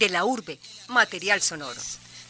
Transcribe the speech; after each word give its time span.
De 0.00 0.08
la 0.08 0.24
urbe, 0.24 0.58
material 0.88 1.42
sonoro. 1.42 1.78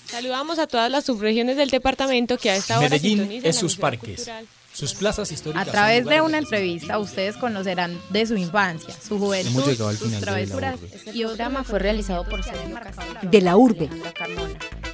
Saludamos 0.06 0.58
a 0.58 0.66
todas 0.66 0.90
las 0.90 1.04
subregiones 1.04 1.56
del 1.56 1.70
departamento 1.70 2.36
que 2.36 2.50
a 2.50 2.56
esta 2.56 2.80
hora 2.80 2.88
Medellín 2.88 3.40
es 3.44 3.56
sus 3.56 3.76
parques. 3.76 4.16
cultural. 4.16 4.48
Sus 4.72 4.94
plazas 4.94 5.30
históricas. 5.30 5.68
A 5.68 5.70
través 5.70 6.04
de 6.04 6.20
una 6.20 6.38
entrevista 6.38 6.98
ustedes 6.98 7.36
conocerán 7.36 7.96
de 8.10 8.26
su 8.26 8.36
infancia, 8.36 8.92
su 9.00 9.20
juventud, 9.20 9.52
Hemos 9.52 9.66
llegado 9.68 9.90
al 9.90 9.96
sus 9.96 10.08
final 10.08 10.20
de 10.20 10.26
La 10.26 10.32
travesuras. 10.32 10.80
Y 11.14 11.22
programa 11.24 11.62
fue 11.62 11.78
realizado 11.78 12.24
por 12.24 12.42
Sergio. 12.42 12.76
De 13.22 13.40
la 13.40 13.56
urbe, 13.56 13.88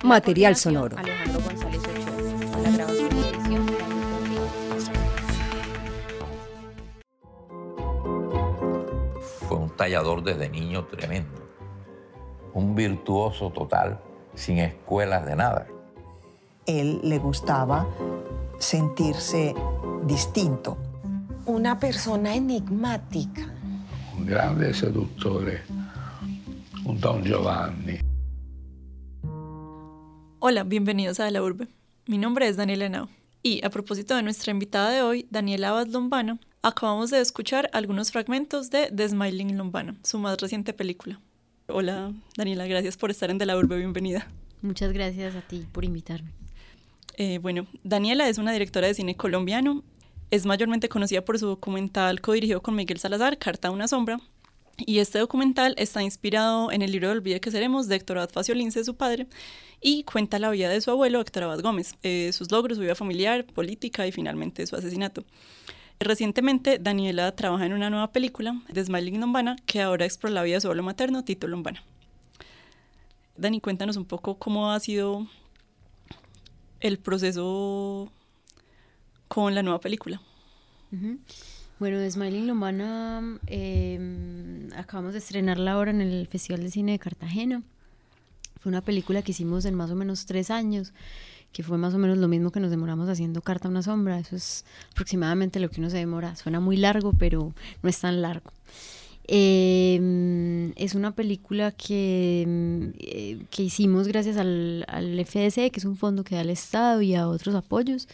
material 0.02 0.54
sonoro. 0.56 0.98
Alejandro 0.98 1.40
González 1.40 1.80
Ochoa. 1.80 2.60
La 2.62 2.70
grabación. 2.72 3.08
Fue 9.48 9.56
un 9.56 9.74
tallador 9.76 10.22
desde 10.22 10.50
niño 10.50 10.84
tremendo. 10.84 11.45
Un 12.56 12.74
virtuoso 12.74 13.50
total, 13.50 14.00
sin 14.34 14.56
escuelas 14.56 15.26
de 15.26 15.36
nada. 15.36 15.66
él 16.64 17.00
le 17.02 17.18
gustaba 17.18 17.86
sentirse 18.58 19.54
distinto. 20.06 20.78
Una 21.44 21.78
persona 21.78 22.34
enigmática. 22.34 23.42
un 24.16 24.24
grande 24.24 24.72
seduttore, 24.72 25.64
un 26.86 26.98
Don 26.98 27.22
Giovanni. 27.22 27.98
Hola, 30.38 30.64
bienvenidos 30.64 31.20
a 31.20 31.26
De 31.26 31.32
la 31.32 31.42
Urbe. 31.42 31.68
Mi 32.06 32.16
nombre 32.16 32.48
es 32.48 32.56
Daniela 32.56 32.86
Henao. 32.86 33.10
Y 33.42 33.62
a 33.66 33.68
propósito 33.68 34.16
de 34.16 34.22
nuestra 34.22 34.50
invitada 34.50 34.88
de 34.88 35.02
hoy, 35.02 35.26
Daniela 35.30 35.68
Abad 35.68 35.88
Lombana, 35.88 36.40
acabamos 36.62 37.10
de 37.10 37.20
escuchar 37.20 37.68
algunos 37.74 38.12
fragmentos 38.12 38.70
de 38.70 38.90
The 38.90 39.10
Smiling 39.10 39.58
Lombana, 39.58 39.96
su 40.02 40.18
más 40.18 40.38
reciente 40.38 40.72
película. 40.72 41.20
Hola, 41.68 42.12
Daniela, 42.36 42.64
gracias 42.68 42.96
por 42.96 43.10
estar 43.10 43.28
en 43.28 43.38
De 43.38 43.46
la 43.46 43.56
Urbe, 43.56 43.76
bienvenida. 43.76 44.28
Muchas 44.62 44.92
gracias 44.92 45.34
a 45.34 45.40
ti 45.40 45.66
por 45.72 45.84
invitarme. 45.84 46.30
Eh, 47.16 47.38
bueno, 47.38 47.66
Daniela 47.82 48.28
es 48.28 48.38
una 48.38 48.52
directora 48.52 48.86
de 48.86 48.94
cine 48.94 49.16
colombiano. 49.16 49.82
Es 50.30 50.46
mayormente 50.46 50.88
conocida 50.88 51.24
por 51.24 51.40
su 51.40 51.46
documental 51.46 52.20
codirigido 52.20 52.62
con 52.62 52.76
Miguel 52.76 53.00
Salazar, 53.00 53.36
Carta 53.38 53.68
a 53.68 53.70
una 53.72 53.88
sombra. 53.88 54.20
Y 54.78 54.98
este 54.98 55.18
documental 55.18 55.74
está 55.76 56.04
inspirado 56.04 56.70
en 56.70 56.82
el 56.82 56.92
libro 56.92 57.08
de 57.08 57.16
Olvide 57.16 57.40
que 57.40 57.50
seremos 57.50 57.88
de 57.88 57.96
Héctor 57.96 58.18
Abad 58.18 58.30
Faciolince, 58.30 58.84
su 58.84 58.94
padre, 58.96 59.26
y 59.80 60.04
cuenta 60.04 60.38
la 60.38 60.50
vida 60.50 60.68
de 60.68 60.80
su 60.80 60.92
abuelo, 60.92 61.20
Héctor 61.20 61.44
Abad 61.44 61.62
Gómez, 61.62 61.96
eh, 62.04 62.30
sus 62.32 62.52
logros, 62.52 62.76
su 62.76 62.82
vida 62.82 62.94
familiar, 62.94 63.44
política 63.44 64.06
y 64.06 64.12
finalmente 64.12 64.64
su 64.68 64.76
asesinato. 64.76 65.24
Recientemente, 65.98 66.78
Daniela 66.78 67.34
trabaja 67.34 67.66
en 67.66 67.72
una 67.72 67.88
nueva 67.90 68.12
película, 68.12 68.60
The 68.72 68.84
Smiling 68.84 69.20
Lombana, 69.20 69.56
que 69.66 69.80
ahora 69.80 70.04
explora 70.04 70.34
la 70.34 70.42
vida 70.42 70.56
de 70.56 70.60
su 70.60 70.66
abuelo 70.66 70.82
materno, 70.82 71.24
Tito 71.24 71.48
Lombana. 71.48 71.82
Dani, 73.36 73.60
cuéntanos 73.60 73.96
un 73.96 74.04
poco 74.04 74.38
cómo 74.38 74.72
ha 74.72 74.80
sido 74.80 75.26
el 76.80 76.98
proceso 76.98 78.10
con 79.28 79.54
la 79.54 79.62
nueva 79.62 79.80
película. 79.80 80.20
Bueno, 81.78 81.98
de 81.98 82.10
Smiling 82.10 82.46
Lombana 82.46 83.38
eh, 83.46 84.68
acabamos 84.76 85.12
de 85.12 85.18
estrenarla 85.18 85.72
ahora 85.72 85.90
en 85.90 86.00
el 86.00 86.26
Festival 86.26 86.62
de 86.62 86.70
Cine 86.70 86.92
de 86.92 86.98
Cartagena. 86.98 87.62
Fue 88.60 88.70
una 88.70 88.80
película 88.80 89.22
que 89.22 89.32
hicimos 89.32 89.64
en 89.64 89.74
más 89.74 89.90
o 89.90 89.94
menos 89.94 90.26
tres 90.26 90.50
años, 90.50 90.92
que 91.56 91.62
fue 91.62 91.78
más 91.78 91.94
o 91.94 91.98
menos 91.98 92.18
lo 92.18 92.28
mismo 92.28 92.50
que 92.50 92.60
nos 92.60 92.70
demoramos 92.70 93.08
haciendo 93.08 93.40
Carta 93.40 93.66
a 93.66 93.70
una 93.70 93.82
sombra. 93.82 94.18
Eso 94.18 94.36
es 94.36 94.66
aproximadamente 94.92 95.58
lo 95.58 95.70
que 95.70 95.80
uno 95.80 95.88
se 95.88 95.96
demora. 95.96 96.36
Suena 96.36 96.60
muy 96.60 96.76
largo, 96.76 97.14
pero 97.14 97.54
no 97.82 97.88
es 97.88 97.98
tan 97.98 98.20
largo. 98.20 98.52
Eh, 99.26 100.70
es 100.76 100.94
una 100.94 101.14
película 101.14 101.72
que, 101.72 102.44
mm, 102.46 102.88
eh, 102.98 103.38
que 103.48 103.62
hicimos 103.62 104.06
gracias 104.06 104.36
al, 104.36 104.84
al 104.86 105.18
FDC, 105.18 105.70
que 105.70 105.80
es 105.80 105.86
un 105.86 105.96
fondo 105.96 106.24
que 106.24 106.34
da 106.34 106.42
el 106.42 106.50
Estado 106.50 107.00
y 107.00 107.14
a 107.14 107.26
otros 107.26 107.54
apoyos. 107.54 108.06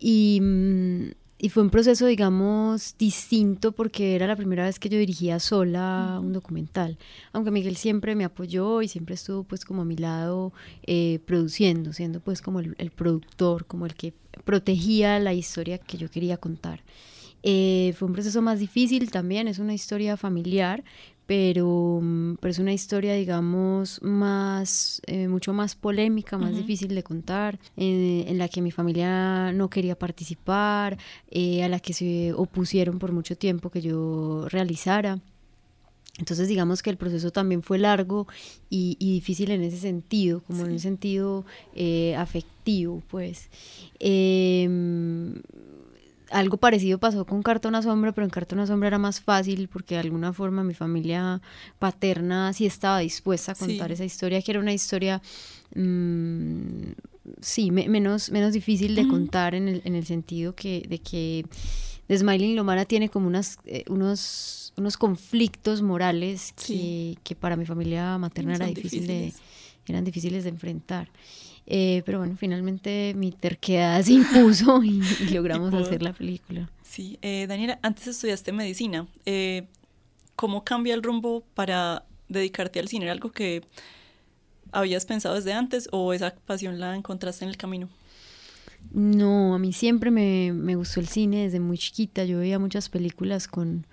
Y, 0.00 0.40
mm, 0.42 1.10
y 1.38 1.50
fue 1.50 1.62
un 1.62 1.70
proceso, 1.70 2.06
digamos, 2.06 2.96
distinto 2.98 3.72
porque 3.72 4.14
era 4.14 4.26
la 4.26 4.36
primera 4.36 4.64
vez 4.64 4.78
que 4.78 4.88
yo 4.88 4.98
dirigía 4.98 5.38
sola 5.38 6.18
un 6.22 6.32
documental. 6.32 6.96
Aunque 7.32 7.50
Miguel 7.50 7.76
siempre 7.76 8.14
me 8.14 8.24
apoyó 8.24 8.80
y 8.80 8.88
siempre 8.88 9.16
estuvo 9.16 9.44
pues 9.44 9.64
como 9.64 9.82
a 9.82 9.84
mi 9.84 9.96
lado 9.96 10.52
eh, 10.84 11.20
produciendo, 11.26 11.92
siendo 11.92 12.20
pues 12.20 12.40
como 12.40 12.60
el, 12.60 12.74
el 12.78 12.90
productor, 12.90 13.66
como 13.66 13.84
el 13.84 13.94
que 13.94 14.14
protegía 14.44 15.18
la 15.18 15.34
historia 15.34 15.76
que 15.76 15.98
yo 15.98 16.10
quería 16.10 16.38
contar. 16.38 16.82
Eh, 17.42 17.94
fue 17.96 18.08
un 18.08 18.14
proceso 18.14 18.42
más 18.42 18.58
difícil 18.58 19.10
también, 19.10 19.46
es 19.46 19.58
una 19.58 19.72
historia 19.72 20.16
familiar, 20.16 20.82
pero, 21.26 22.00
mm, 22.02 22.36
pero 22.40 22.50
es 22.52 22.58
una 22.58 22.72
historia, 22.72 23.14
digamos, 23.14 24.00
más, 24.02 25.02
eh, 25.06 25.28
mucho 25.28 25.52
más 25.52 25.74
polémica, 25.74 26.38
más 26.38 26.52
Ujú. 26.52 26.60
difícil 26.60 26.94
de 26.94 27.02
contar, 27.02 27.58
eh, 27.76 28.24
en 28.28 28.38
la 28.38 28.48
que 28.48 28.62
mi 28.62 28.70
familia 28.70 29.52
no 29.52 29.68
quería 29.68 29.98
participar, 29.98 30.96
eh, 31.30 31.64
a 31.64 31.68
la 31.68 31.80
que 31.80 31.92
se 31.92 32.32
opusieron 32.32 32.98
por 32.98 33.12
mucho 33.12 33.36
tiempo 33.36 33.70
que 33.70 33.82
yo 33.82 34.46
realizara. 34.48 35.20
Entonces 36.18 36.48
digamos 36.48 36.82
que 36.82 36.88
el 36.88 36.96
proceso 36.96 37.30
también 37.30 37.62
fue 37.62 37.76
largo 37.76 38.26
y, 38.70 38.96
y 38.98 39.12
difícil 39.12 39.50
en 39.50 39.62
ese 39.62 39.76
sentido, 39.76 40.40
como 40.40 40.64
en 40.64 40.72
un 40.72 40.78
sentido 40.78 41.44
eh, 41.74 42.14
afectivo, 42.16 43.02
pues. 43.08 43.50
Algo 46.30 46.56
parecido 46.56 46.98
pasó 46.98 47.24
con 47.24 47.42
Carta 47.42 47.68
a 47.68 47.70
una 47.70 47.82
sombra, 47.82 48.12
pero 48.12 48.24
en 48.24 48.30
Carta 48.30 48.54
a 48.54 48.58
una 48.58 48.66
sombra 48.66 48.88
era 48.88 48.98
más 48.98 49.20
fácil 49.20 49.68
porque 49.68 49.94
de 49.94 50.00
alguna 50.00 50.32
forma 50.32 50.64
mi 50.64 50.74
familia 50.74 51.40
paterna 51.78 52.52
sí 52.52 52.66
estaba 52.66 52.98
dispuesta 52.98 53.52
a 53.52 53.54
contar 53.54 53.88
Sí. 53.88 53.94
esa 53.94 54.04
historia, 54.04 54.42
que 54.42 54.50
era 54.50 54.58
una 54.60 54.72
historia, 54.72 55.22
mm, 55.74 56.92
sí, 57.40 57.70
me- 57.70 57.88
menos, 57.88 58.30
menos 58.30 58.52
difícil 58.52 58.94
de 58.94 59.06
contar 59.08 59.54
en 59.54 59.68
el, 59.68 59.82
en 59.84 59.94
el 59.94 60.04
sentido 60.06 60.54
que, 60.54 60.84
de 60.88 60.98
que 60.98 61.44
The 62.08 62.18
Smiling 62.18 62.56
Lomana 62.56 62.84
tiene 62.84 63.08
como 63.08 63.26
unas, 63.26 63.58
eh, 63.64 63.84
unos, 63.88 64.72
unos 64.76 64.96
conflictos 64.96 65.82
morales 65.82 66.52
que, 66.56 66.62
Sí. 66.64 67.18
que 67.24 67.34
para 67.34 67.56
mi 67.56 67.66
familia 67.66 68.16
materna 68.18 68.54
era 68.54 68.66
difícil 68.66 69.06
de, 69.06 69.32
eran 69.86 70.04
difíciles 70.04 70.44
de 70.44 70.50
enfrentar. 70.50 71.08
Eh, 71.66 72.02
pero 72.06 72.18
bueno, 72.18 72.36
finalmente 72.36 73.12
mi 73.16 73.32
terquedad 73.32 74.00
se 74.04 74.12
impuso 74.12 74.82
y, 74.82 75.02
y 75.20 75.28
logramos 75.34 75.74
hacer 75.74 76.02
la 76.02 76.12
película. 76.12 76.70
Sí, 76.82 77.18
eh, 77.22 77.46
Daniela, 77.48 77.78
antes 77.82 78.06
estudiaste 78.06 78.52
medicina. 78.52 79.06
Eh, 79.24 79.66
¿Cómo 80.36 80.64
cambia 80.64 80.94
el 80.94 81.02
rumbo 81.02 81.44
para 81.54 82.04
dedicarte 82.28 82.78
al 82.78 82.88
cine? 82.88 83.06
¿Era 83.06 83.12
algo 83.12 83.32
que 83.32 83.64
habías 84.72 85.06
pensado 85.06 85.34
desde 85.34 85.52
antes 85.52 85.88
o 85.92 86.12
esa 86.12 86.34
pasión 86.34 86.78
la 86.78 86.94
encontraste 86.94 87.44
en 87.44 87.50
el 87.50 87.56
camino? 87.56 87.88
No, 88.92 89.54
a 89.54 89.58
mí 89.58 89.72
siempre 89.72 90.10
me, 90.10 90.52
me 90.52 90.76
gustó 90.76 91.00
el 91.00 91.08
cine 91.08 91.44
desde 91.44 91.60
muy 91.60 91.78
chiquita. 91.78 92.24
Yo 92.24 92.38
veía 92.38 92.58
muchas 92.58 92.88
películas 92.88 93.48
con, 93.48 93.86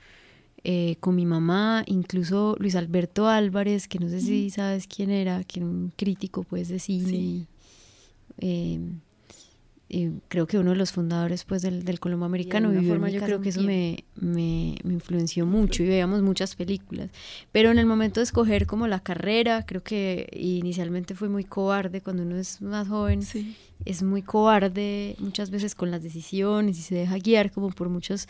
eh, 0.63 0.97
con 0.99 1.15
mi 1.15 1.25
mamá, 1.25 1.83
incluso 1.87 2.55
Luis 2.59 2.75
Alberto 2.75 3.27
Álvarez, 3.27 3.87
que 3.87 3.99
no 3.99 4.09
sé 4.09 4.21
si 4.21 4.49
sabes 4.49 4.87
quién 4.87 5.09
era, 5.09 5.43
que 5.43 5.59
era 5.59 5.67
un 5.67 5.91
crítico 5.95 6.43
pues 6.43 6.69
de 6.69 6.79
cine. 6.79 7.09
Sí. 7.09 7.47
Eh, 8.39 8.79
eh, 9.89 10.11
creo 10.27 10.47
que 10.47 10.57
uno 10.57 10.71
de 10.71 10.75
los 10.75 10.91
fundadores 10.91 11.43
pues 11.43 11.61
del, 11.61 11.85
del 11.85 11.99
Colombo 11.99 12.25
Americano. 12.25 12.69
alguna 12.69 12.79
vivió 12.81 12.93
en 12.95 12.99
forma 12.99 13.07
mi 13.07 13.13
yo 13.19 13.23
creo 13.25 13.41
que 13.41 13.49
eso 13.49 13.61
me, 13.61 14.05
me, 14.15 14.75
me 14.83 14.93
influenció 14.93 15.45
mucho 15.45 15.83
y 15.83 15.87
veíamos 15.87 16.23
muchas 16.23 16.55
películas. 16.55 17.11
Pero 17.51 17.69
en 17.69 17.77
el 17.77 17.85
momento 17.85 18.19
de 18.19 18.23
escoger 18.23 18.65
como 18.65 18.87
la 18.87 19.01
carrera, 19.01 19.65
creo 19.67 19.83
que 19.83 20.29
inicialmente 20.35 21.13
fue 21.13 21.29
muy 21.29 21.43
cobarde 21.43 22.01
cuando 22.01 22.23
uno 22.23 22.37
es 22.37 22.59
más 22.61 22.87
joven 22.87 23.21
Sí. 23.21 23.55
es 23.85 24.01
muy 24.01 24.23
cobarde 24.23 25.15
muchas 25.19 25.51
veces 25.51 25.75
con 25.75 25.91
las 25.91 26.01
decisiones 26.01 26.79
y 26.79 26.81
se 26.81 26.95
deja 26.95 27.17
guiar 27.19 27.51
como 27.51 27.69
por 27.69 27.89
muchos 27.89 28.27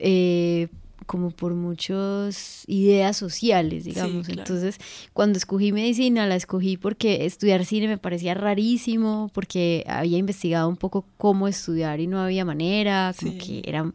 eh, 0.00 0.66
como 1.06 1.30
por 1.30 1.54
muchas 1.54 2.64
ideas 2.66 3.16
sociales, 3.16 3.84
digamos. 3.84 4.26
claro. 4.26 4.42
Entonces, 4.42 4.78
cuando 5.12 5.38
escogí 5.38 5.72
medicina, 5.72 6.26
la 6.26 6.36
escogí 6.36 6.76
porque 6.76 7.24
estudiar 7.24 7.64
cine 7.64 7.88
me 7.88 7.98
parecía 7.98 8.34
rarísimo, 8.34 9.30
porque 9.32 9.84
había 9.88 10.18
investigado 10.18 10.68
un 10.68 10.76
poco 10.76 11.04
cómo 11.16 11.48
estudiar 11.48 12.00
y 12.00 12.06
no 12.06 12.20
había 12.20 12.44
manera, 12.44 13.14
como 13.18 13.32
Sí. 13.32 13.38
que 13.38 13.62
eran 13.68 13.94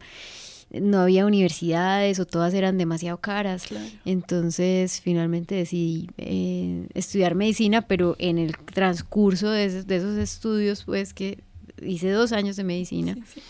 no 0.80 0.98
había 0.98 1.24
universidades 1.24 2.18
o 2.18 2.26
todas 2.26 2.52
eran 2.52 2.78
demasiado 2.78 3.18
caras. 3.18 3.64
Claro. 3.68 3.86
Entonces, 4.04 5.00
finalmente 5.00 5.54
decidí 5.54 6.08
eh, 6.18 6.88
estudiar 6.94 7.36
medicina, 7.36 7.82
pero 7.82 8.16
en 8.18 8.38
el 8.38 8.56
transcurso 8.58 9.50
de, 9.50 9.66
esos- 9.66 9.86
de 9.86 9.96
esos 9.96 10.16
estudios, 10.18 10.82
pues 10.82 11.14
que 11.14 11.38
hice 11.80 12.10
dos 12.10 12.32
años 12.32 12.56
de 12.56 12.64
medicina, 12.64 13.14
sí. 13.32 13.40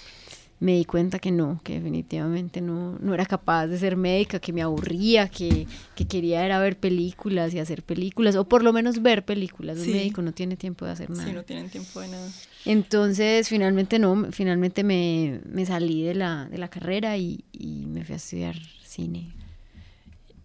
Me 0.61 0.77
di 0.77 0.85
cuenta 0.85 1.19
que 1.19 1.31
no, 1.31 1.61
que 1.63 1.75
definitivamente 1.75 2.61
no, 2.61 2.99
no 2.99 3.13
era 3.13 3.27
capaz 3.27 3.67
de 3.67 3.79
ser 3.79 3.97
médica, 3.97 4.39
que 4.39 4.53
me 4.53 4.63
aburría, 4.63 5.29
que, 5.29 5.67
que 5.95 6.07
quería 6.07 6.45
era 6.45 6.59
ver 6.59 6.79
películas 6.79 7.53
y 7.53 7.59
hacer 7.59 7.83
películas, 7.83 8.37
o 8.37 8.49
por 8.49 8.63
lo 8.63 8.73
menos 8.73 9.03
ver 9.03 9.25
películas. 9.25 9.79
Un 9.79 9.93
médico 9.93 10.23
no 10.23 10.33
tiene 10.33 10.57
tiempo 10.57 10.87
de 10.87 10.93
hacer 10.93 11.11
nada. 11.11 11.25
Sí, 11.25 11.33
no 11.33 11.43
tienen 11.43 11.69
tiempo 11.69 12.01
de 12.01 12.09
nada. 12.09 12.31
Entonces, 12.65 13.49
finalmente 13.49 13.99
no, 13.99 14.29
finalmente 14.31 14.85
me, 14.85 15.41
me 15.45 15.67
salí 15.67 16.03
de 16.03 16.15
la, 16.15 16.47
de 16.47 16.57
la 16.57 16.69
carrera 16.69 17.17
y, 17.19 17.45
y 17.53 17.85
me 17.87 18.05
fui 18.05 18.15
a 18.15 18.17
estudiar 18.17 18.57
cine. 18.85 19.35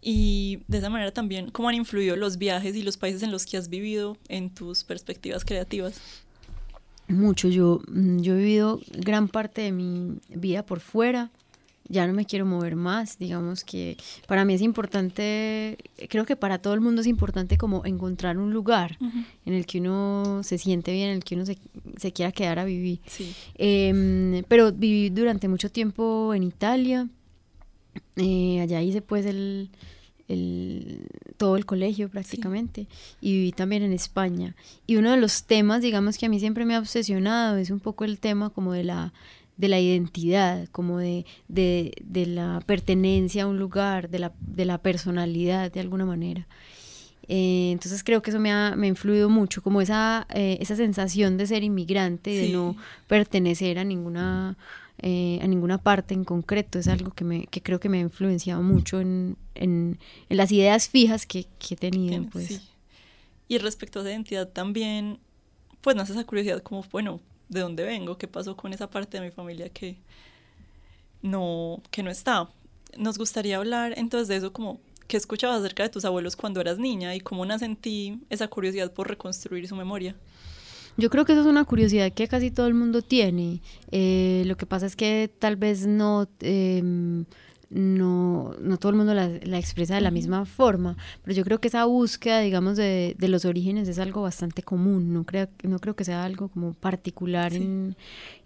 Y 0.01 0.59
de 0.67 0.77
esa 0.79 0.89
manera 0.89 1.11
también, 1.11 1.51
¿cómo 1.51 1.69
han 1.69 1.75
influido 1.75 2.15
los 2.15 2.37
viajes 2.37 2.75
y 2.75 2.81
los 2.81 2.97
países 2.97 3.21
en 3.21 3.31
los 3.31 3.45
que 3.45 3.57
has 3.57 3.69
vivido 3.69 4.17
en 4.27 4.49
tus 4.49 4.83
perspectivas 4.83 5.45
creativas? 5.45 5.99
Mucho, 7.09 7.49
yo, 7.49 7.81
mm, 7.91 8.19
yo 8.19 8.35
he 8.35 8.37
vivido 8.37 8.79
gran 8.91 9.27
parte 9.27 9.61
de 9.61 9.71
mi 9.71 10.19
vida 10.29 10.65
por 10.65 10.79
fuera, 10.79 11.31
ya 11.89 12.05
no 12.05 12.13
me 12.13 12.25
quiero 12.25 12.45
mover 12.45 12.75
más, 12.75 13.17
digamos 13.17 13.63
que 13.63 13.97
para 14.27 14.45
mí 14.45 14.53
es 14.53 14.61
importante, 14.61 15.77
creo 16.07 16.23
que 16.23 16.35
para 16.35 16.59
todo 16.59 16.75
el 16.75 16.81
mundo 16.81 17.01
es 17.01 17.07
importante 17.07 17.57
como 17.57 17.83
encontrar 17.83 18.37
un 18.37 18.53
lugar 18.53 18.99
en 19.45 19.53
el 19.53 19.65
que 19.65 19.79
uno 19.79 20.41
se 20.43 20.59
siente 20.59 20.93
bien, 20.93 21.09
en 21.09 21.15
el 21.17 21.23
que 21.23 21.33
uno 21.33 21.47
se, 21.47 21.57
se 21.97 22.13
quiera 22.13 22.31
quedar 22.31 22.59
a 22.59 22.65
vivir. 22.65 22.99
Sí. 23.07 23.33
Em, 23.55 24.43
pero 24.47 24.71
viví 24.71 25.09
durante 25.09 25.47
mucho 25.47 25.71
tiempo 25.71 26.35
en 26.35 26.43
Italia, 26.43 27.07
eh, 28.17 28.61
allá 28.61 28.83
hice 28.83 29.01
pues 29.01 29.25
el, 29.25 29.71
el, 30.29 31.07
todo 31.35 31.57
el 31.57 31.65
colegio 31.65 32.07
prácticamente 32.07 32.87
y 33.19 33.33
viví 33.33 33.51
también 33.51 33.83
en 33.83 33.91
España. 33.91 34.55
Y 34.87 34.95
uno 34.95 35.11
de 35.11 35.17
los 35.17 35.43
temas, 35.43 35.81
digamos 35.81 36.17
que 36.17 36.27
a 36.27 36.29
mí 36.29 36.39
siempre 36.39 36.65
me 36.65 36.75
ha 36.75 36.79
obsesionado, 36.79 37.57
es 37.57 37.69
un 37.69 37.81
poco 37.81 38.05
el 38.05 38.19
tema 38.19 38.49
como 38.49 38.71
de 38.71 38.85
la 38.85 39.13
de 39.57 39.67
la 39.67 39.77
identidad, 39.77 40.69
como 40.69 40.99
de, 40.99 41.25
de, 41.49 41.91
de, 42.01 42.25
la 42.25 42.63
pertenencia 42.65 43.43
a 43.43 43.47
un 43.47 43.59
lugar, 43.59 44.09
de 44.09 44.19
la, 44.19 44.31
de 44.39 44.63
la 44.63 44.77
personalidad 44.77 45.69
de 45.69 45.81
alguna 45.81 46.05
manera. 46.05 46.47
Eh, 47.27 47.71
entonces 47.73 48.03
creo 48.05 48.21
que 48.21 48.31
eso 48.31 48.39
me 48.39 48.53
ha, 48.53 48.75
me 48.77 48.87
ha 48.87 48.89
influido 48.89 49.29
mucho, 49.29 49.61
como 49.61 49.81
esa, 49.81 50.25
eh, 50.33 50.57
esa 50.61 50.77
sensación 50.77 51.37
de 51.37 51.45
ser 51.45 51.63
inmigrante, 51.63 52.31
de 52.31 52.49
no 52.53 52.77
pertenecer 53.07 53.79
a 53.79 53.83
ninguna, 53.83 54.57
eh, 55.01 55.39
a 55.41 55.47
ninguna 55.47 55.77
parte 55.77 56.13
en 56.13 56.23
concreto, 56.23 56.79
es 56.79 56.87
algo 56.87 57.11
que, 57.11 57.23
me, 57.23 57.47
que 57.47 57.61
creo 57.61 57.79
que 57.79 57.89
me 57.89 57.97
ha 57.97 58.01
influenciado 58.01 58.61
mucho 58.61 58.99
en, 58.99 59.37
en, 59.55 59.99
en 60.29 60.37
las 60.37 60.51
ideas 60.51 60.89
fijas 60.89 61.25
que, 61.25 61.47
que 61.59 61.75
he 61.75 61.77
tenido. 61.77 62.23
Pues. 62.31 62.47
Sí. 62.47 62.61
Y 63.47 63.57
respecto 63.57 63.99
a 63.99 64.01
esa 64.03 64.11
identidad 64.11 64.47
también, 64.47 65.19
pues 65.81 65.95
nace 65.95 66.13
esa 66.13 66.23
curiosidad 66.23 66.61
como, 66.61 66.83
bueno, 66.91 67.19
de 67.49 67.61
dónde 67.61 67.83
vengo, 67.83 68.17
qué 68.17 68.27
pasó 68.27 68.55
con 68.55 68.73
esa 68.73 68.89
parte 68.89 69.19
de 69.19 69.25
mi 69.25 69.31
familia 69.31 69.69
que 69.69 69.97
no, 71.21 71.81
que 71.91 72.03
no 72.03 72.11
está. 72.11 72.49
Nos 72.97 73.17
gustaría 73.17 73.57
hablar 73.57 73.93
entonces 73.97 74.27
de 74.27 74.35
eso 74.37 74.53
como 74.53 74.79
qué 75.07 75.17
escuchabas 75.17 75.59
acerca 75.59 75.83
de 75.83 75.89
tus 75.89 76.05
abuelos 76.05 76.35
cuando 76.35 76.61
eras 76.61 76.77
niña 76.77 77.15
y 77.15 77.19
cómo 77.19 77.45
nace 77.45 77.65
en 77.65 77.75
ti 77.75 78.19
esa 78.29 78.47
curiosidad 78.47 78.93
por 78.93 79.07
reconstruir 79.07 79.67
su 79.67 79.75
memoria. 79.75 80.15
Yo 80.97 81.09
creo 81.09 81.25
que 81.25 81.33
eso 81.33 81.41
es 81.41 81.47
una 81.47 81.65
curiosidad 81.65 82.11
que 82.11 82.27
casi 82.27 82.51
todo 82.51 82.67
el 82.67 82.73
mundo 82.73 83.01
tiene. 83.01 83.61
Eh, 83.91 84.43
lo 84.45 84.57
que 84.57 84.65
pasa 84.65 84.85
es 84.85 84.95
que 84.95 85.31
tal 85.39 85.55
vez 85.55 85.87
no... 85.87 86.27
Eh, 86.41 87.23
no, 87.71 88.55
no 88.59 88.77
todo 88.77 88.91
el 88.91 88.97
mundo 88.97 89.13
la, 89.13 89.29
la 89.43 89.59
expresa 89.59 89.93
de 89.93 90.01
la 90.01 90.09
misma 90.09 90.45
forma, 90.45 90.97
pero 91.23 91.35
yo 91.35 91.43
creo 91.43 91.61
que 91.61 91.67
esa 91.67 91.85
búsqueda, 91.85 92.39
digamos, 92.39 92.77
de, 92.77 93.15
de 93.17 93.27
los 93.27 93.45
orígenes 93.45 93.87
es 93.87 93.99
algo 93.99 94.23
bastante 94.23 94.63
común, 94.63 95.13
no 95.13 95.23
creo, 95.23 95.49
no 95.61 95.77
creo 95.77 95.95
que 95.95 96.03
sea 96.03 96.25
algo 96.25 96.47
como 96.47 96.73
particular 96.73 97.51
sí. 97.51 97.57
en, 97.57 97.95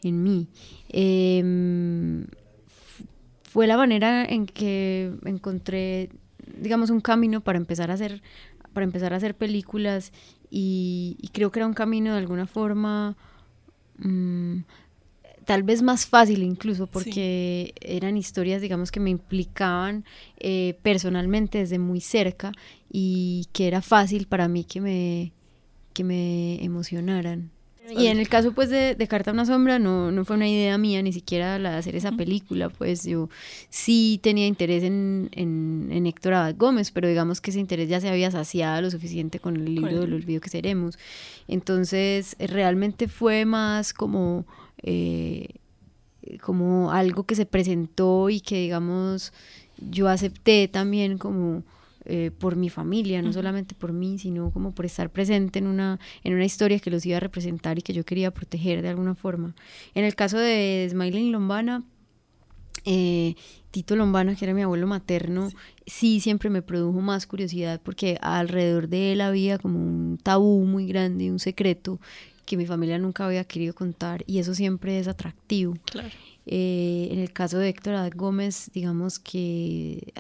en, 0.04 0.24
mí. 0.24 0.50
Eh, 0.90 2.26
fue 3.44 3.68
la 3.68 3.78
manera 3.78 4.26
en 4.26 4.48
que 4.48 5.14
encontré, 5.26 6.10
digamos, 6.60 6.90
un 6.90 7.02
camino 7.02 7.42
para 7.42 7.60
empezar 7.60 7.92
a 7.92 7.94
hacer, 7.94 8.24
para 8.74 8.84
empezar 8.84 9.14
a 9.14 9.18
hacer 9.18 9.36
películas 9.36 10.12
y, 10.50 11.18
creo 11.34 11.52
que 11.52 11.60
era 11.60 11.68
un 11.68 11.74
camino 11.74 12.12
de 12.12 12.20
alguna 12.20 12.46
forma... 12.46 13.16
Mmm, 13.98 14.62
tal 15.46 15.64
vez 15.64 15.82
más 15.82 16.06
fácil 16.06 16.42
incluso 16.42 16.88
porque 16.88 17.74
eran 17.82 18.16
historias 18.16 18.62
digamos 18.62 18.92
que 18.92 19.02
me 19.02 19.10
implicaban 19.10 20.06
eh, 20.38 20.80
personalmente 20.82 21.58
desde 21.58 21.80
muy 21.80 22.00
cerca 22.00 22.54
y 22.90 23.48
que 23.52 23.68
era 23.68 23.82
fácil 23.82 24.26
para 24.26 24.48
mí 24.48 24.64
que 24.64 24.80
me 24.80 25.34
que 25.94 26.06
me 26.06 26.64
emocionaran 26.64 27.52
y 27.92 28.08
en 28.08 28.20
el 28.20 28.30
caso 28.30 28.54
pues 28.54 28.70
de, 28.70 28.96
de 28.96 29.08
Carta 29.08 29.32
a 29.32 29.34
una 29.34 29.46
sombra 29.46 29.78
no, 29.78 30.12
no 30.12 30.26
fue 30.26 30.36
una 30.36 30.48
idea 30.48 30.78
mía 30.78 31.02
ni 31.02 31.12
siquiera 31.12 31.60
la 31.60 31.72
de 31.72 31.78
hacer 31.78 31.96
esa 31.96 32.12
película 32.12 32.70
pues 32.70 33.04
yo 33.04 33.30
sí 33.70 34.20
tenía 34.24 34.48
interés 34.48 34.84
en, 34.84 35.30
en, 35.34 35.90
en 35.92 36.06
Héctor 36.06 36.34
Abad 36.34 36.56
Gómez 36.58 36.92
pero 36.92 37.08
digamos 37.08 37.42
que 37.42 37.52
ese 37.52 37.60
interés 37.60 37.90
ya 37.90 38.00
se 38.00 38.10
había 38.10 38.32
saciado 38.32 38.82
lo 38.82 38.90
suficiente 38.90 39.40
con 39.40 39.56
el 39.58 39.76
libro 39.76 40.00
del 40.00 40.14
olvido 40.14 40.42
que 40.42 40.50
seremos. 40.50 40.98
Entonces 41.48 42.36
realmente 42.40 43.08
fue 43.08 43.46
más 43.46 43.94
como 43.94 44.46
eh, 44.82 45.48
como 46.42 46.92
algo 46.92 47.24
que 47.26 47.36
se 47.36 47.46
presentó 47.46 48.30
y 48.30 48.40
que 48.40 48.56
digamos 48.56 49.34
yo 49.78 50.08
acepté 50.08 50.68
también 50.68 51.18
como 51.18 51.64
eh, 52.06 52.32
por 52.38 52.56
mi 52.56 52.70
familia, 52.70 53.22
no 53.22 53.30
uh 53.30 53.32
-huh. 53.32 53.36
solamente 53.36 53.76
por 53.76 53.94
mí, 53.94 54.20
sino 54.20 54.52
como 54.52 54.74
por 54.74 54.86
estar 54.86 55.10
presente 55.10 55.60
en 55.60 55.68
una, 55.68 56.00
en 56.24 56.34
una 56.34 56.46
historia 56.46 56.80
que 56.80 56.92
los 56.92 57.06
iba 57.06 57.18
a 57.18 57.20
representar 57.20 57.80
y 57.80 57.82
que 57.82 57.94
yo 57.94 58.04
quería 58.04 58.32
proteger 58.32 58.82
de 58.82 58.90
alguna 58.90 59.16
forma. 59.16 59.56
En 59.94 60.04
el 60.04 60.14
caso 60.16 60.38
de 60.38 60.88
Smiling 60.90 61.32
Lombana, 61.32 61.84
eh, 62.86 63.36
Tito 63.72 63.96
Lombana, 63.96 64.36
que 64.36 64.46
era 64.46 64.54
mi 64.54 64.62
abuelo 64.62 64.86
materno, 64.86 65.50
sí. 65.50 65.56
sí. 65.86 66.20
siempre 66.20 66.50
me 66.50 66.62
produjo 66.62 67.02
más 67.02 67.26
curiosidad 67.26 67.82
porque 67.82 68.18
alrededor 68.22 68.88
de 68.88 69.14
él 69.14 69.22
había 69.22 69.58
como 69.58 69.80
un 69.80 70.20
tabú 70.22 70.66
muy 70.66 70.86
grande, 70.86 71.32
un 71.32 71.40
secreto 71.40 72.00
que 72.46 72.58
mi 72.58 72.66
familia 72.66 73.00
nunca 73.00 73.26
había 73.26 73.46
querido 73.46 73.74
contar 73.74 74.24
y 74.28 74.40
eso 74.40 74.54
siempre 74.54 75.00
es 75.00 75.08
atractivo. 75.08 75.76
Claro. 75.86 76.10
Eh, 76.46 77.08
en 77.12 77.20
el 77.20 77.32
caso 77.32 77.58
de 77.58 77.70
Héctor 77.70 77.96
Adad 77.96 78.12
Gómez, 78.16 78.70
digamos 78.74 79.18
que 79.18 80.14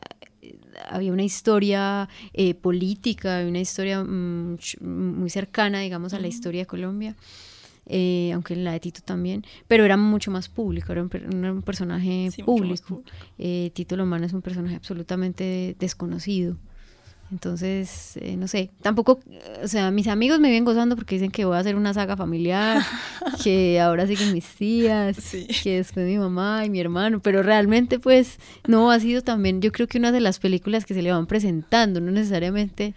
había 0.87 1.11
una 1.11 1.23
historia 1.23 2.09
eh, 2.33 2.53
política, 2.53 3.43
una 3.47 3.59
historia 3.59 4.03
mm, 4.03 4.57
muy 4.81 5.29
cercana, 5.29 5.79
digamos, 5.79 6.13
a 6.13 6.19
la 6.19 6.27
historia 6.27 6.61
de 6.61 6.65
Colombia, 6.65 7.15
eh, 7.85 8.31
aunque 8.33 8.55
la 8.55 8.71
de 8.71 8.79
Tito 8.79 9.01
también, 9.03 9.43
pero 9.67 9.83
era 9.83 9.97
mucho 9.97 10.31
más 10.31 10.49
público, 10.49 10.91
era 10.91 11.03
un, 11.03 11.09
era 11.13 11.51
un 11.51 11.61
personaje 11.61 12.29
sí, 12.31 12.43
público. 12.43 13.03
Eh, 13.37 13.71
Tito 13.73 13.95
Lomana 13.97 14.25
es 14.25 14.33
un 14.33 14.41
personaje 14.41 14.75
absolutamente 14.75 15.75
desconocido. 15.79 16.57
Entonces, 17.33 18.15
eh, 18.17 18.37
no 18.37 18.47
sé, 18.47 18.69
tampoco, 18.83 19.19
o 19.63 19.67
sea, 19.67 19.89
mis 19.89 20.07
amigos 20.07 20.39
me 20.39 20.49
vienen 20.49 20.65
gozando 20.65 20.95
porque 20.95 21.15
dicen 21.15 21.31
que 21.31 21.45
voy 21.45 21.57
a 21.57 21.61
hacer 21.61 21.75
una 21.75 21.91
saga 21.91 22.15
familiar, 22.15 22.83
que 23.43 23.81
ahora 23.81 24.05
siguen 24.05 24.33
mis 24.33 24.45
tías, 24.45 25.17
sí. 25.17 25.47
que 25.63 25.77
después 25.77 26.05
mi 26.05 26.19
mamá 26.19 26.63
y 26.63 26.69
mi 26.69 26.79
hermano, 26.79 27.21
pero 27.21 27.41
realmente 27.41 27.97
pues 27.97 28.37
no 28.67 28.91
ha 28.91 28.99
sido 28.99 29.23
también, 29.23 29.61
yo 29.61 29.71
creo 29.71 29.87
que 29.87 29.97
una 29.97 30.11
de 30.11 30.19
las 30.19 30.37
películas 30.37 30.85
que 30.85 30.93
se 30.93 31.01
le 31.01 31.11
van 31.11 31.25
presentando, 31.25 31.99
no 32.01 32.11
necesariamente 32.11 32.93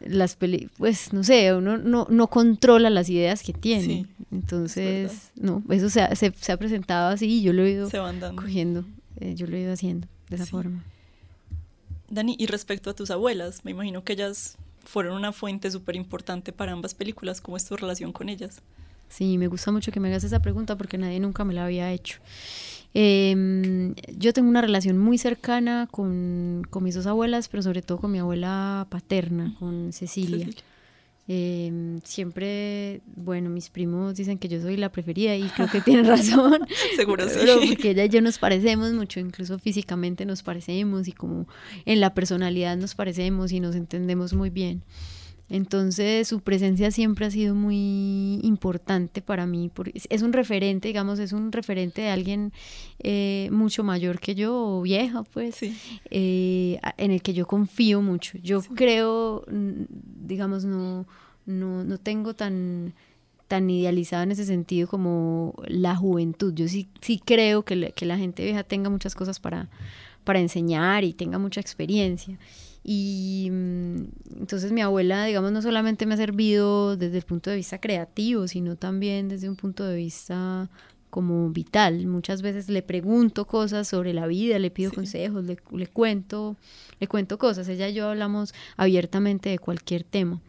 las 0.00 0.38
pues 0.78 1.12
no 1.12 1.22
sé, 1.22 1.54
uno 1.54 1.76
no, 1.76 2.06
no 2.08 2.26
controla 2.28 2.88
las 2.88 3.10
ideas 3.10 3.42
que 3.42 3.52
tiene, 3.52 3.84
sí, 3.84 4.06
entonces, 4.32 5.32
no, 5.36 5.62
eso 5.68 5.90
se 5.90 6.00
ha, 6.00 6.14
se, 6.16 6.32
se 6.34 6.50
ha, 6.50 6.56
presentado 6.56 7.10
así 7.10 7.26
y 7.26 7.42
yo 7.42 7.52
lo 7.52 7.62
he 7.62 7.72
ido 7.72 7.90
cogiendo, 8.36 8.86
eh, 9.20 9.34
yo 9.34 9.46
lo 9.46 9.54
he 9.58 9.60
ido 9.60 9.74
haciendo 9.74 10.08
de 10.30 10.36
esa 10.36 10.46
sí. 10.46 10.50
forma. 10.50 10.82
Dani, 12.14 12.36
y 12.38 12.46
respecto 12.46 12.90
a 12.90 12.94
tus 12.94 13.10
abuelas, 13.10 13.64
me 13.64 13.72
imagino 13.72 14.04
que 14.04 14.14
ellas 14.14 14.56
fueron 14.84 15.16
una 15.16 15.32
fuente 15.32 15.70
súper 15.70 15.96
importante 15.96 16.52
para 16.52 16.72
ambas 16.72 16.94
películas. 16.94 17.40
¿Cómo 17.40 17.56
es 17.56 17.64
tu 17.64 17.76
relación 17.76 18.12
con 18.12 18.28
ellas? 18.28 18.62
Sí, 19.08 19.38
me 19.38 19.48
gusta 19.48 19.72
mucho 19.72 19.92
que 19.92 20.00
me 20.00 20.08
hagas 20.08 20.24
esa 20.24 20.40
pregunta 20.40 20.76
porque 20.76 20.98
nadie 20.98 21.20
nunca 21.20 21.44
me 21.44 21.54
la 21.54 21.64
había 21.64 21.92
hecho. 21.92 22.18
Eh, 22.94 23.92
yo 24.16 24.32
tengo 24.32 24.48
una 24.48 24.60
relación 24.60 24.98
muy 24.98 25.18
cercana 25.18 25.88
con, 25.90 26.62
con, 26.70 26.84
mis 26.84 26.94
dos 26.94 27.06
abuelas, 27.06 27.48
pero 27.48 27.62
sobre 27.62 27.82
todo 27.82 27.98
con 27.98 28.12
mi 28.12 28.18
abuela 28.18 28.86
paterna, 28.88 29.56
con 29.58 29.92
Cecilia. 29.92 30.46
Cecilia. 30.46 30.62
Eh, 31.26 31.98
siempre, 32.04 33.00
bueno, 33.16 33.48
mis 33.48 33.70
primos 33.70 34.14
dicen 34.14 34.38
que 34.38 34.48
yo 34.48 34.60
soy 34.60 34.76
la 34.76 34.92
preferida 34.92 35.34
y 35.34 35.48
creo 35.48 35.70
que 35.70 35.80
tienen 35.80 36.06
razón. 36.06 36.66
Seguro 36.96 37.28
sí. 37.28 37.38
Porque 37.68 37.90
ella 37.90 38.04
y 38.04 38.08
yo 38.10 38.20
nos 38.20 38.38
parecemos 38.38 38.92
mucho, 38.92 39.20
incluso 39.20 39.58
físicamente 39.58 40.26
nos 40.26 40.42
parecemos 40.42 41.08
y 41.08 41.12
como 41.12 41.48
en 41.86 42.00
la 42.00 42.12
personalidad 42.12 42.76
nos 42.76 42.94
parecemos 42.94 43.52
y 43.52 43.60
nos 43.60 43.74
entendemos 43.74 44.34
muy 44.34 44.50
bien. 44.50 44.82
Entonces 45.50 46.26
su 46.26 46.40
presencia 46.40 46.90
siempre 46.90 47.26
ha 47.26 47.30
sido 47.30 47.54
muy 47.54 48.40
importante 48.42 49.20
para 49.20 49.46
mí. 49.46 49.70
Es 50.08 50.22
un 50.22 50.32
referente, 50.32 50.88
digamos, 50.88 51.18
es 51.18 51.32
un 51.32 51.52
referente 51.52 52.02
de 52.02 52.08
alguien 52.08 52.52
eh, 52.98 53.48
mucho 53.52 53.84
mayor 53.84 54.20
que 54.20 54.34
yo, 54.34 54.56
o 54.56 54.82
vieja, 54.82 55.22
pues, 55.22 55.56
sí. 55.56 55.76
eh, 56.10 56.80
en 56.96 57.10
el 57.10 57.22
que 57.22 57.34
yo 57.34 57.46
confío 57.46 58.00
mucho. 58.00 58.38
Yo 58.38 58.62
sí. 58.62 58.70
creo, 58.74 59.44
digamos, 59.48 60.64
no, 60.64 61.06
no, 61.46 61.84
no 61.84 61.98
tengo 61.98 62.34
tan 62.34 62.94
tan 63.48 63.68
idealizado 63.68 64.22
en 64.22 64.32
ese 64.32 64.46
sentido 64.46 64.88
como 64.88 65.54
la 65.66 65.94
juventud. 65.94 66.54
Yo 66.54 66.66
sí, 66.66 66.88
sí 67.02 67.20
creo 67.22 67.62
que, 67.62 67.76
le, 67.76 67.92
que 67.92 68.06
la 68.06 68.16
gente 68.16 68.42
vieja 68.42 68.64
tenga 68.64 68.88
muchas 68.88 69.14
cosas 69.14 69.38
para, 69.38 69.68
para 70.24 70.40
enseñar 70.40 71.04
y 71.04 71.12
tenga 71.12 71.38
mucha 71.38 71.60
experiencia. 71.60 72.38
Y 72.86 73.46
entonces 73.46 74.70
mi 74.70 74.82
abuela, 74.82 75.24
digamos, 75.24 75.50
no 75.52 75.62
solamente 75.62 76.04
me 76.04 76.14
ha 76.14 76.18
servido 76.18 76.98
desde 76.98 77.16
el 77.16 77.24
punto 77.24 77.48
de 77.48 77.56
vista 77.56 77.78
creativo, 77.78 78.46
sino 78.46 78.76
también 78.76 79.28
desde 79.28 79.48
un 79.48 79.56
punto 79.56 79.84
de 79.84 79.96
vista 79.96 80.68
como 81.08 81.48
vital. 81.48 82.06
Muchas 82.06 82.42
veces 82.42 82.68
le 82.68 82.82
pregunto 82.82 83.46
cosas 83.46 83.88
sobre 83.88 84.12
la 84.12 84.26
vida, 84.26 84.58
le 84.58 84.70
pido 84.70 84.92
consejos, 84.92 85.44
le, 85.44 85.56
le, 85.72 85.86
cuento, 85.86 86.56
le 87.00 87.08
cuento 87.08 87.38
cosas. 87.38 87.68
Ella 87.68 87.88
y 87.88 87.94
yo 87.94 88.08
hablamos 88.10 88.52
abiertamente 88.76 89.48
de 89.48 89.58
cualquier 89.58 90.04
tema. 90.04 90.42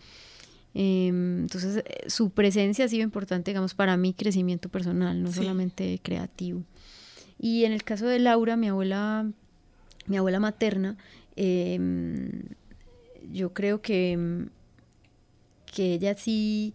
Em, 0.74 1.44
entonces, 1.44 1.77
eh, 1.77 2.10
su 2.10 2.32
presencia 2.32 2.84
ha 2.84 2.88
sido 2.89 3.04
importante, 3.04 3.51
digamos, 3.51 3.74
para 3.74 3.96
mi 3.96 4.13
crecimiento 4.13 4.68
personal, 4.68 5.24
no 5.24 5.32
solamente 5.32 6.01
creativo. 6.04 6.63
Y 7.39 7.63
en 7.63 7.72
el 7.72 7.84
caso 7.84 8.08
de 8.08 8.20
Laura, 8.20 8.58
mi 8.58 8.68
abuela, 8.68 9.25
mi 10.08 10.18
abuela 10.18 10.42
materna, 10.42 10.98
em, 11.36 12.44
yo 13.32 13.54
creo 13.54 13.82
que, 13.82 14.48
que 15.74 15.94
ella 15.94 16.15
sí 16.15 16.74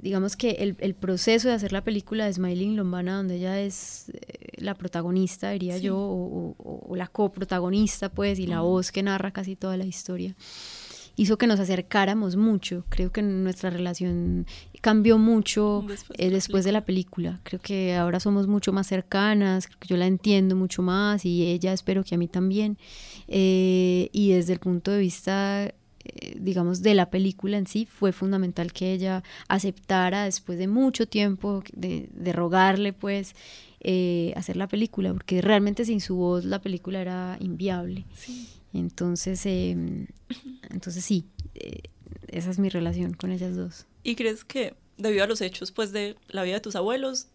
digamos 0.00 0.36
que 0.36 0.50
el, 0.52 0.76
el, 0.80 0.94
proceso 0.94 1.48
de 1.48 1.54
hacer 1.54 1.72
la 1.72 1.84
película 1.84 2.24
de 2.24 2.32
Smiling 2.32 2.76
Lombana, 2.76 3.16
donde 3.16 3.36
ella 3.36 3.60
es 3.60 4.10
eh, 4.10 4.52
la 4.56 4.74
protagonista, 4.74 5.50
diría 5.50 5.76
yo, 5.78 5.98
o, 5.98 6.54
o, 6.58 6.96
la 6.96 7.06
coprotagonista, 7.06 8.08
pues, 8.08 8.38
y 8.38 8.46
la 8.46 8.60
voz 8.60 8.92
que 8.92 9.02
narra 9.02 9.30
casi 9.30 9.56
toda 9.56 9.76
la 9.76 9.84
historia, 9.84 10.34
hizo 11.16 11.38
que 11.38 11.46
nos 11.46 11.60
acercáramos 11.60 12.36
mucho. 12.36 12.84
Creo 12.88 13.12
que 13.12 13.22
nuestra 13.22 13.70
relación 13.70 14.46
cambió 14.80 15.18
mucho 15.18 15.84
después, 15.86 16.18
eh, 16.18 16.30
después 16.30 16.64
de 16.64 16.72
la 16.72 16.84
película. 16.84 17.40
Creo 17.42 17.60
que 17.60 17.96
ahora 17.96 18.20
somos 18.20 18.46
mucho 18.46 18.72
más 18.72 18.86
cercanas, 18.86 19.66
creo 19.66 19.78
que 19.78 19.88
yo 19.88 19.96
la 19.96 20.06
entiendo 20.06 20.56
mucho 20.56 20.82
más 20.82 21.24
y 21.24 21.46
ella 21.46 21.72
espero 21.72 22.04
que 22.04 22.14
a 22.14 22.18
mí 22.18 22.28
también. 22.28 22.78
Eh, 23.28 24.08
y 24.12 24.32
desde 24.32 24.52
el 24.54 24.58
punto 24.58 24.90
de 24.90 24.98
vista 24.98 25.74
eh, 26.02 26.36
digamos, 26.40 26.80
de 26.82 26.94
la 26.94 27.10
película 27.10 27.58
en 27.58 27.66
sí, 27.66 27.86
fue 27.86 28.12
fundamental 28.12 28.72
que 28.72 28.94
ella 28.94 29.22
aceptara 29.48 30.24
después 30.24 30.58
de 30.58 30.66
mucho 30.66 31.06
tiempo 31.06 31.62
de, 31.74 32.08
de 32.14 32.32
rogarle, 32.32 32.94
pues, 32.94 33.34
eh, 33.82 34.34
hacer 34.36 34.56
la 34.56 34.68
película, 34.68 35.10
porque 35.12 35.40
realmente 35.40 35.86
sin 35.86 36.02
su 36.02 36.16
voz 36.16 36.44
la 36.44 36.60
película 36.60 37.00
era 37.00 37.38
inviable. 37.40 38.04
Entonces, 38.72 39.44
eh, 39.46 39.76
entonces 40.70 41.04
sí, 41.04 41.26
eh, 41.54 41.82
esa 42.28 42.50
es 42.50 42.58
mi 42.58 42.68
relación 42.68 43.14
con 43.14 43.32
ellas 43.32 43.56
dos. 43.56 43.86
¿Y 44.02 44.14
crees 44.14 44.44
que 44.44 44.74
debido 44.96 45.24
a 45.24 45.26
los 45.26 45.40
hechos, 45.40 45.72
pues, 45.72 45.92
de 45.92 46.16
la 46.28 46.42
vida 46.42 46.54
de 46.54 46.60
tus 46.60 46.76
abuelos, 46.76 47.28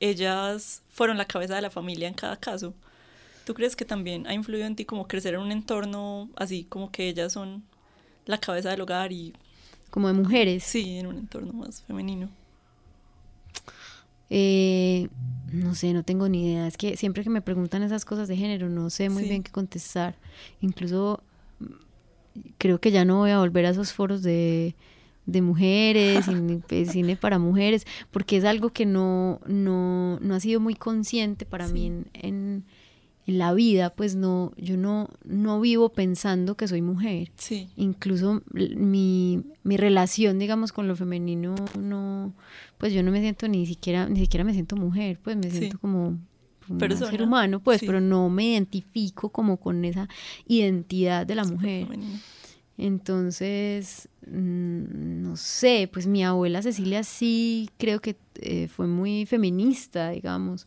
ellas 0.00 0.82
fueron 0.90 1.16
la 1.16 1.26
cabeza 1.26 1.54
de 1.56 1.62
la 1.62 1.70
familia 1.70 2.08
en 2.08 2.14
cada 2.14 2.36
caso? 2.36 2.74
¿Tú 3.46 3.54
crees 3.54 3.76
que 3.76 3.84
también 3.84 4.26
ha 4.26 4.34
influido 4.34 4.66
en 4.66 4.76
ti 4.76 4.84
como 4.84 5.06
crecer 5.06 5.34
en 5.34 5.40
un 5.40 5.52
entorno 5.52 6.30
así, 6.36 6.64
como 6.64 6.90
que 6.90 7.08
ellas 7.08 7.32
son 7.32 7.62
la 8.26 8.38
cabeza 8.38 8.70
del 8.70 8.80
hogar 8.80 9.12
y... 9.12 9.34
Como 9.90 10.08
de 10.08 10.14
mujeres. 10.14 10.64
Sí, 10.64 10.98
en 10.98 11.06
un 11.06 11.18
entorno 11.18 11.52
más 11.52 11.82
femenino. 11.82 12.30
Eh, 14.30 15.08
no 15.52 15.74
sé, 15.74 15.92
no 15.92 16.02
tengo 16.02 16.28
ni 16.28 16.46
idea. 16.50 16.66
Es 16.66 16.76
que 16.76 16.96
siempre 16.96 17.22
que 17.22 17.30
me 17.30 17.42
preguntan 17.42 17.82
esas 17.82 18.04
cosas 18.04 18.28
de 18.28 18.36
género, 18.36 18.68
no 18.68 18.90
sé 18.90 19.08
muy 19.08 19.22
sí. 19.22 19.28
bien 19.28 19.42
qué 19.42 19.52
contestar. 19.52 20.16
Incluso 20.60 21.22
mm, 21.60 22.40
creo 22.58 22.80
que 22.80 22.90
ya 22.90 23.04
no 23.04 23.18
voy 23.18 23.30
a 23.30 23.38
volver 23.38 23.66
a 23.66 23.70
esos 23.70 23.92
foros 23.92 24.22
de, 24.22 24.74
de 25.26 25.42
mujeres, 25.42 26.24
cine, 26.24 26.62
cine, 26.86 27.16
para 27.16 27.38
mujeres, 27.38 27.86
porque 28.10 28.36
es 28.36 28.44
algo 28.44 28.70
que 28.70 28.86
no, 28.86 29.40
no, 29.46 30.18
no 30.20 30.34
ha 30.34 30.40
sido 30.40 30.60
muy 30.60 30.74
consciente 30.74 31.46
para 31.46 31.66
sí. 31.68 31.72
mí 31.74 31.86
en, 31.86 32.06
en 32.14 32.64
en 33.26 33.38
la 33.38 33.54
vida, 33.54 33.90
pues 33.90 34.16
no, 34.16 34.52
yo 34.56 34.76
no, 34.76 35.08
no 35.24 35.60
vivo 35.60 35.88
pensando 35.90 36.56
que 36.56 36.68
soy 36.68 36.82
mujer. 36.82 37.30
Sí. 37.36 37.68
Incluso 37.76 38.42
mi, 38.52 39.42
mi 39.62 39.76
relación, 39.76 40.38
digamos, 40.38 40.72
con 40.72 40.88
lo 40.88 40.96
femenino, 40.96 41.54
no, 41.78 42.34
pues 42.76 42.92
yo 42.92 43.02
no 43.02 43.10
me 43.10 43.20
siento 43.20 43.48
ni 43.48 43.66
siquiera, 43.66 44.08
ni 44.08 44.20
siquiera 44.20 44.44
me 44.44 44.52
siento 44.52 44.76
mujer, 44.76 45.18
pues 45.22 45.36
me 45.36 45.50
siento 45.50 45.76
sí. 45.76 45.80
como 45.80 46.18
un 46.68 46.96
ser 46.96 47.22
humano, 47.22 47.60
pues, 47.60 47.80
sí. 47.80 47.86
pero 47.86 48.00
no 48.00 48.28
me 48.28 48.52
identifico 48.52 49.30
como 49.30 49.58
con 49.58 49.84
esa 49.84 50.08
identidad 50.46 51.26
de 51.26 51.34
la 51.34 51.44
mujer. 51.44 51.88
Entonces, 52.76 54.08
mmm, 54.26 55.22
no 55.22 55.36
sé, 55.36 55.88
pues 55.92 56.06
mi 56.06 56.24
abuela 56.24 56.60
Cecilia 56.60 57.04
sí 57.04 57.70
creo 57.78 58.00
que 58.00 58.16
eh, 58.40 58.68
fue 58.68 58.86
muy 58.86 59.26
feminista, 59.26 60.10
digamos, 60.10 60.66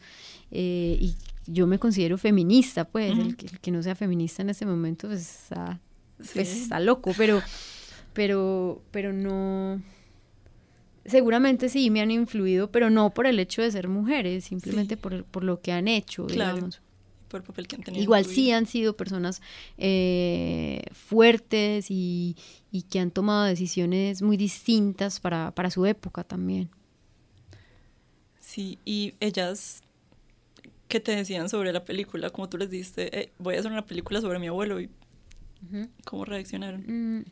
eh, 0.51 0.97
y 1.01 1.15
yo 1.47 1.65
me 1.67 1.79
considero 1.79 2.17
feminista, 2.17 2.85
pues, 2.85 3.13
uh 3.13 3.15
-huh. 3.15 3.27
el, 3.27 3.35
que, 3.35 3.45
el, 3.47 3.59
que, 3.59 3.71
no 3.71 3.81
sea 3.81 3.95
feminista 3.95 4.41
en 4.41 4.49
este 4.49 4.65
momento, 4.65 5.07
pues 5.07 5.21
está, 5.21 5.79
sí. 6.21 6.31
pues, 6.33 6.55
está 6.55 6.79
loco, 6.79 7.13
pero, 7.17 7.41
pero, 8.13 8.81
pero 8.91 9.13
no, 9.13 9.81
seguramente 11.05 11.69
sí 11.69 11.89
me 11.89 12.01
han 12.01 12.11
influido, 12.11 12.69
pero 12.71 12.89
no 12.89 13.13
por 13.13 13.25
el 13.25 13.39
hecho 13.39 13.61
de 13.61 13.71
ser 13.71 13.87
mujeres, 13.87 14.45
simplemente 14.45 14.95
sí. 14.95 15.01
por, 15.01 15.23
por 15.23 15.43
lo 15.43 15.61
que 15.61 15.71
han 15.71 15.87
hecho, 15.87 16.27
claro. 16.27 16.55
digamos. 16.55 16.81
Por 17.29 17.41
el 17.41 17.45
papel 17.45 17.67
que 17.67 17.75
han 17.75 17.83
tenido 17.83 18.03
Igual 18.03 18.25
sí 18.25 18.51
han 18.51 18.65
sido 18.67 18.95
personas 18.95 19.41
eh, 19.77 20.81
fuertes 20.93 21.91
y, 21.91 22.37
y, 22.71 22.83
que 22.83 22.99
han 23.01 23.11
tomado 23.11 23.43
decisiones 23.43 24.21
muy 24.21 24.37
distintas 24.37 25.19
para, 25.19 25.51
para 25.51 25.69
su 25.69 25.85
época 25.85 26.23
también. 26.23 26.69
Sí, 28.39 28.79
y 28.85 29.15
ellas 29.19 29.81
¿qué 30.87 30.99
te 30.99 31.15
decían 31.15 31.49
sobre 31.49 31.73
la 31.73 31.83
película? 31.85 32.29
Como 32.29 32.49
tú 32.49 32.57
les 32.57 32.69
diste, 32.69 33.19
eh, 33.19 33.31
voy 33.37 33.55
a 33.55 33.59
hacer 33.59 33.71
una 33.71 33.85
película 33.85 34.21
sobre 34.21 34.39
mi 34.39 34.47
abuelo 34.47 34.79
y 34.79 34.85
uh 34.85 34.89
-huh. 35.71 35.89
¿cómo 36.05 36.25
reaccionaron? 36.25 36.83
Mm. 36.87 37.25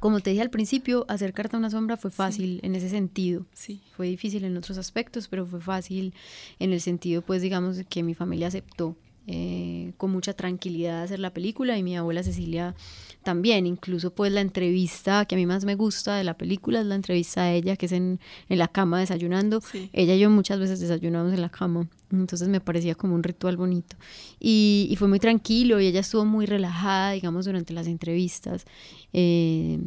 Como 0.00 0.20
te 0.20 0.30
dije 0.30 0.42
al 0.42 0.50
principio, 0.50 1.04
hacer 1.08 1.34
Carta 1.34 1.58
a 1.58 1.60
una 1.60 1.68
sombra 1.68 1.98
fue 1.98 2.10
fácil 2.10 2.58
sí. 2.60 2.66
en 2.66 2.74
ese 2.74 2.88
sentido. 2.88 3.44
Sí. 3.52 3.82
Fue 3.94 4.06
difícil 4.06 4.44
en 4.44 4.56
otros 4.56 4.78
aspectos, 4.78 5.28
pero 5.28 5.44
fue 5.44 5.60
fácil 5.60 6.14
en 6.58 6.72
el 6.72 6.80
sentido, 6.80 7.20
pues, 7.20 7.42
digamos, 7.42 7.82
que 7.86 8.02
mi 8.02 8.14
familia 8.14 8.48
aceptó 8.48 8.96
eh, 9.26 9.92
con 9.98 10.10
mucha 10.10 10.32
tranquilidad 10.32 11.02
hacer 11.02 11.20
la 11.20 11.34
película 11.34 11.76
y 11.76 11.82
mi 11.82 11.96
abuela 11.96 12.22
Cecilia 12.22 12.74
también, 13.22 13.66
incluso 13.66 14.14
pues 14.14 14.32
la 14.32 14.40
entrevista 14.40 15.24
que 15.24 15.34
a 15.34 15.38
mí 15.38 15.46
más 15.46 15.64
me 15.64 15.74
gusta 15.74 16.16
de 16.16 16.24
la 16.24 16.34
película 16.34 16.80
es 16.80 16.86
la 16.86 16.94
entrevista 16.94 17.42
a 17.42 17.52
ella 17.52 17.76
que 17.76 17.86
es 17.86 17.92
en, 17.92 18.20
en 18.48 18.58
la 18.58 18.68
cama 18.68 18.98
desayunando, 18.98 19.60
sí. 19.60 19.90
ella 19.92 20.14
y 20.14 20.20
yo 20.20 20.30
muchas 20.30 20.58
veces 20.58 20.80
desayunamos 20.80 21.32
en 21.32 21.40
la 21.40 21.50
cama, 21.50 21.88
entonces 22.10 22.48
me 22.48 22.60
parecía 22.60 22.94
como 22.94 23.14
un 23.14 23.22
ritual 23.22 23.56
bonito 23.56 23.96
y, 24.38 24.88
y 24.90 24.96
fue 24.96 25.08
muy 25.08 25.18
tranquilo 25.18 25.80
y 25.80 25.86
ella 25.86 26.00
estuvo 26.00 26.24
muy 26.24 26.46
relajada 26.46 27.12
digamos 27.12 27.44
durante 27.44 27.72
las 27.72 27.86
entrevistas, 27.86 28.64
eh, 29.12 29.78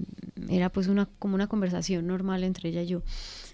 era 0.49 0.71
pues 0.71 0.87
una, 0.87 1.07
como 1.19 1.35
una 1.35 1.47
conversación 1.47 2.07
normal 2.07 2.43
entre 2.43 2.69
ella 2.69 2.83
y 2.83 2.87
yo. 2.87 3.01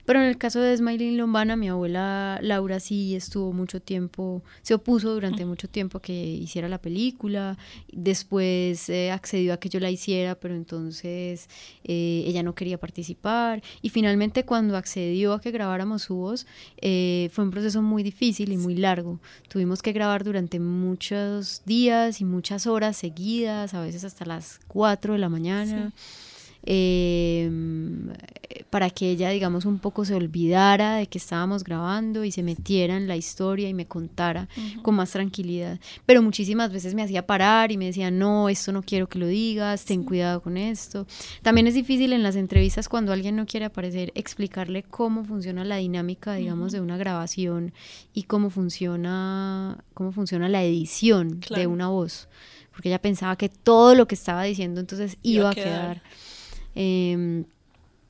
Pero 0.09 0.23
en 0.23 0.25
el 0.25 0.39
caso 0.39 0.59
de 0.59 0.75
Smiling 0.75 1.17
Lombana, 1.17 1.55
mi 1.55 1.69
abuela 1.69 2.39
Laura 2.41 2.79
sí 2.79 3.15
estuvo 3.15 3.53
mucho 3.53 3.79
tiempo, 3.79 4.41
se 4.63 4.73
opuso 4.73 5.13
durante 5.13 5.45
mucho 5.45 5.69
tiempo 5.69 5.99
a 5.99 6.01
que 6.01 6.13
hiciera 6.13 6.67
la 6.67 6.81
película, 6.81 7.59
después 7.93 8.89
eh, 8.89 9.11
accedió 9.11 9.53
a 9.53 9.57
que 9.57 9.69
yo 9.69 9.79
la 9.79 9.91
hiciera, 9.91 10.33
pero 10.33 10.55
entonces 10.55 11.47
eh, 11.83 12.23
ella 12.25 12.41
no 12.41 12.55
quería 12.55 12.79
participar. 12.79 13.61
Y 13.83 13.89
finalmente 13.89 14.45
cuando 14.45 14.77
accedió 14.77 15.33
a 15.33 15.41
que 15.41 15.51
grabáramos 15.51 16.01
su 16.01 16.15
voz, 16.15 16.47
eh, 16.81 17.29
fue 17.31 17.43
un 17.43 17.51
proceso 17.51 17.83
muy 17.83 18.01
difícil 18.01 18.51
y 18.51 18.57
muy 18.57 18.77
largo. 18.77 19.19
Tuvimos 19.47 19.83
que 19.83 19.91
grabar 19.91 20.23
durante 20.23 20.59
muchos 20.59 21.61
días 21.67 22.19
y 22.19 22.25
muchas 22.25 22.65
horas 22.65 22.97
seguidas, 22.97 23.75
a 23.75 23.81
veces 23.81 24.03
hasta 24.03 24.25
las 24.25 24.59
4 24.69 25.13
de 25.13 25.19
la 25.19 25.29
mañana. 25.29 25.93
Sí. 25.95 26.29
Eh, 26.63 27.49
para 28.69 28.89
que 28.89 29.09
ella, 29.09 29.29
digamos, 29.29 29.65
un 29.65 29.79
poco 29.79 30.05
se 30.05 30.13
olvidara 30.13 30.95
de 30.95 31.07
que 31.07 31.17
estábamos 31.17 31.63
grabando 31.63 32.23
y 32.23 32.31
se 32.31 32.43
metiera 32.43 32.95
en 32.97 33.07
la 33.07 33.15
historia 33.15 33.67
y 33.67 33.73
me 33.73 33.87
contara 33.87 34.47
uh 34.55 34.59
-huh. 34.59 34.81
con 34.81 34.95
más 34.95 35.11
tranquilidad. 35.11 35.79
Pero 36.05 36.21
muchísimas 36.21 36.71
veces 36.71 36.93
me 36.93 37.01
hacía 37.01 37.25
parar 37.25 37.71
y 37.71 37.77
me 37.77 37.85
decía, 37.85 38.11
no, 38.11 38.47
esto 38.49 38.71
no 38.71 38.83
quiero 38.83 39.07
que 39.07 39.19
lo 39.19 39.27
digas, 39.27 39.85
ten 39.85 40.03
cuidado 40.03 40.41
con 40.41 40.57
esto. 40.57 41.07
También 41.41 41.67
es 41.67 41.73
difícil 41.73 42.13
en 42.13 42.21
las 42.23 42.35
entrevistas 42.35 42.87
cuando 42.89 43.11
alguien 43.11 43.35
no 43.35 43.45
quiere 43.45 43.65
aparecer 43.65 44.11
explicarle 44.15 44.83
cómo 44.83 45.25
funciona 45.25 45.65
la 45.65 45.77
dinámica, 45.77 46.35
digamos, 46.35 46.67
uh 46.67 46.69
-huh. 46.69 46.79
de 46.79 46.81
una 46.81 46.97
grabación 46.97 47.73
y 48.13 48.23
cómo 48.23 48.49
funciona, 48.49 49.83
cómo 49.93 50.11
funciona 50.11 50.47
la 50.47 50.63
edición 50.63 51.39
claro. 51.39 51.61
de 51.61 51.67
una 51.67 51.87
voz. 51.87 52.27
Porque 52.71 52.89
ella 52.89 53.01
pensaba 53.01 53.35
que 53.35 53.49
todo 53.49 53.95
lo 53.95 54.07
que 54.07 54.15
estaba 54.15 54.43
diciendo 54.43 54.79
entonces 54.79 55.17
iba, 55.21 55.41
iba 55.41 55.49
a 55.49 55.53
quedar. 55.53 56.01
quedar 56.01 56.01
eh, 56.75 57.43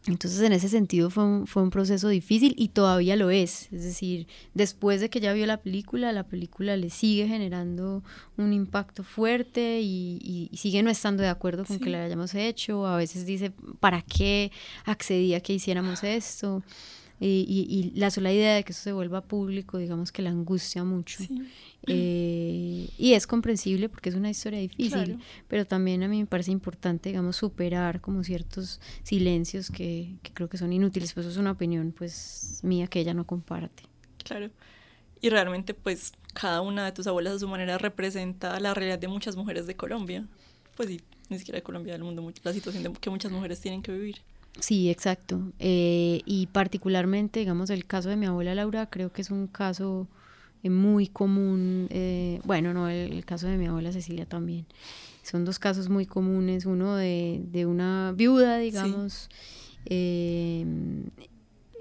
entonces, 0.07 0.41
en 0.41 0.53
ese 0.53 0.69
sentido 0.69 1.09
fue 1.09 1.25
un, 1.25 1.45
fue 1.45 1.61
un 1.61 1.69
proceso 1.69 2.07
difícil 2.07 2.55
y 2.57 2.69
todavía 2.69 3.15
lo 3.15 3.29
es. 3.29 3.67
Es 3.71 3.83
decir, 3.83 4.27
después 4.53 5.01
de 5.01 5.09
que 5.09 5.19
ya 5.19 5.33
vio 5.33 5.45
la 5.45 5.57
película, 5.57 6.11
la 6.13 6.23
película 6.23 6.77
le 6.77 6.89
sigue 6.89 7.27
generando 7.27 8.01
un 8.37 8.53
impacto 8.53 9.03
fuerte 9.03 9.81
y, 9.81 10.19
y, 10.23 10.49
y 10.51 10.57
sigue 10.57 10.81
no 10.83 10.89
estando 10.89 11.21
de 11.21 11.29
acuerdo 11.29 11.65
con 11.65 11.77
sí. 11.77 11.83
que 11.83 11.89
lo 11.89 11.97
hayamos 11.97 12.33
hecho. 12.33 12.87
A 12.87 12.95
veces 12.95 13.25
dice, 13.25 13.51
¿para 13.79 14.01
qué 14.01 14.51
accedí 14.85 15.33
a 15.33 15.41
que 15.41 15.53
hiciéramos 15.53 16.03
esto? 16.03 16.63
Y, 17.19 17.45
y, 17.47 17.75
y, 17.77 17.99
la 17.99 18.11
sola 18.11 18.31
idea 18.31 18.55
de 18.55 18.63
que 18.63 18.71
eso 18.71 18.81
se 18.81 18.93
vuelva 18.93 19.21
público, 19.21 19.77
digamos 19.77 20.11
que 20.11 20.21
la 20.21 20.29
angustia 20.29 20.83
mucho. 20.83 21.21
Sí. 21.21 21.41
Eh, 21.87 22.89
y 22.97 23.13
es 23.13 23.27
comprensible 23.27 23.89
porque 23.89 24.09
es 24.09 24.15
una 24.15 24.29
historia 24.29 24.59
difícil, 24.59 24.91
claro. 24.91 25.19
pero 25.47 25.65
también 25.65 26.03
a 26.03 26.07
mí 26.07 26.19
me 26.19 26.25
parece 26.25 26.51
importante, 26.51 27.09
digamos, 27.09 27.35
superar 27.35 27.99
como 27.99 28.23
ciertos 28.23 28.79
silencios 29.03 29.69
que, 29.69 30.15
que 30.21 30.31
creo 30.33 30.49
que 30.49 30.57
son 30.57 30.71
inútiles, 30.71 31.13
pues 31.13 31.25
eso 31.25 31.33
es 31.33 31.37
una 31.37 31.51
opinión 31.51 31.93
pues 31.97 32.59
mía 32.63 32.87
que 32.87 32.99
ella 32.99 33.13
no 33.13 33.25
comparte. 33.25 33.83
Claro. 34.23 34.49
Y 35.21 35.29
realmente, 35.29 35.73
pues, 35.73 36.13
cada 36.33 36.61
una 36.61 36.85
de 36.85 36.91
tus 36.91 37.07
abuelas 37.07 37.33
a 37.33 37.39
su 37.39 37.47
manera 37.47 37.77
representa 37.77 38.59
la 38.59 38.73
realidad 38.73 38.99
de 38.99 39.07
muchas 39.07 39.35
mujeres 39.35 39.67
de 39.67 39.75
Colombia. 39.75 40.25
Pues 40.75 40.89
sí, 40.89 41.01
ni 41.29 41.37
siquiera 41.37 41.57
de 41.57 41.63
Colombia, 41.63 41.93
del 41.93 42.03
mundo, 42.03 42.31
la 42.43 42.53
situación 42.53 42.83
de, 42.83 42.93
que 42.93 43.09
muchas 43.09 43.31
mujeres 43.31 43.59
tienen 43.59 43.81
que 43.81 43.91
vivir. 43.91 44.21
Sí, 44.59 44.89
exacto. 44.89 45.51
Eh, 45.59 46.21
y 46.25 46.47
particularmente, 46.47 47.39
digamos, 47.39 47.69
el 47.69 47.85
caso 47.85 48.09
de 48.09 48.15
mi 48.17 48.25
abuela 48.25 48.53
Laura, 48.55 48.89
creo 48.89 49.11
que 49.11 49.21
es 49.21 49.31
un 49.31 49.47
caso 49.47 50.07
eh, 50.63 50.69
muy 50.69 51.07
común. 51.07 51.87
eh, 51.89 52.39
bueno, 52.43 52.73
no, 52.73 52.89
el, 52.89 53.13
el 53.13 53.25
caso 53.25 53.47
de 53.47 53.57
mi 53.57 53.67
abuela 53.67 53.91
Cecilia 53.91 54.25
también. 54.25 54.65
Son 55.23 55.45
dos 55.45 55.59
casos 55.59 55.89
muy 55.89 56.05
comunes. 56.05 56.65
Uno 56.65 56.95
de, 56.95 57.41
de 57.51 57.65
una 57.65 58.13
viuda, 58.15 58.57
digamos. 58.57 59.29
eh, 59.85 60.65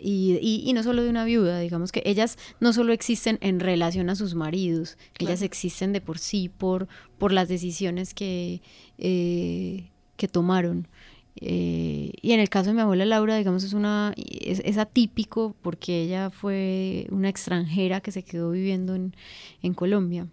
y, 0.01 0.39
y- 0.41 0.63
y 0.65 0.73
no 0.75 0.85
solo 0.85 1.03
de 1.03 1.11
una 1.11 1.25
viuda, 1.25 1.59
digamos 1.59 1.91
que 1.91 2.03
ellas 2.07 2.39
no 2.61 2.73
solo 2.73 2.93
existen 2.93 3.37
en 3.41 3.59
relación 3.59 4.11
a 4.11 4.15
sus 4.15 4.37
maridos, 4.37 4.97
ellas 5.19 5.41
Claro. 5.41 5.45
existen 5.47 5.93
de 5.93 6.01
por 6.01 6.19
sí 6.21 6.49
por, 6.49 6.87
por 7.19 7.33
las 7.33 7.49
decisiones 7.49 8.15
que, 8.15 8.63
eh, 8.99 9.91
que 10.17 10.29
tomaron. 10.29 10.87
Eh, 11.40 12.12
y 12.21 12.33
en 12.33 12.40
el 12.40 12.49
caso 12.49 12.71
de 12.71 12.75
mi 12.75 12.80
abuela 12.80 13.04
Laura, 13.07 13.37
digamos, 13.37 13.62
es, 13.64 13.73
una, 13.73 14.12
es, 14.16 14.61
es 14.64 14.76
atípico 14.78 15.54
porque 15.62 16.02
ella 16.02 16.30
fue 16.30 17.07
una 17.11 17.28
extranjera 17.28 18.00
que 18.00 18.11
se 18.12 18.23
quedó 18.25 18.50
viviendo 18.50 18.95
en, 18.95 19.14
en 19.62 19.75
Colombia. 19.75 20.26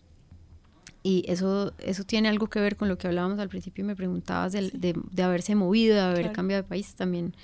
Y 1.04 1.24
eso, 1.28 1.74
eso 1.78 2.04
tiene 2.04 2.30
algo 2.30 2.48
que 2.48 2.60
ver 2.60 2.76
con 2.78 2.90
lo 2.90 2.98
que 2.98 3.06
hablábamos 3.08 3.38
al 3.40 3.50
principio 3.50 3.84
y 3.84 3.88
me 3.88 3.96
preguntabas 3.96 4.52
del- 4.54 4.72
de, 4.74 4.96
de 5.12 5.24
haberse 5.24 5.54
movido, 5.54 5.94
de 5.94 6.02
haber 6.02 6.20
Claro. 6.22 6.34
cambiado 6.34 6.64
de 6.64 6.68
país. 6.70 6.96
También, 6.96 7.36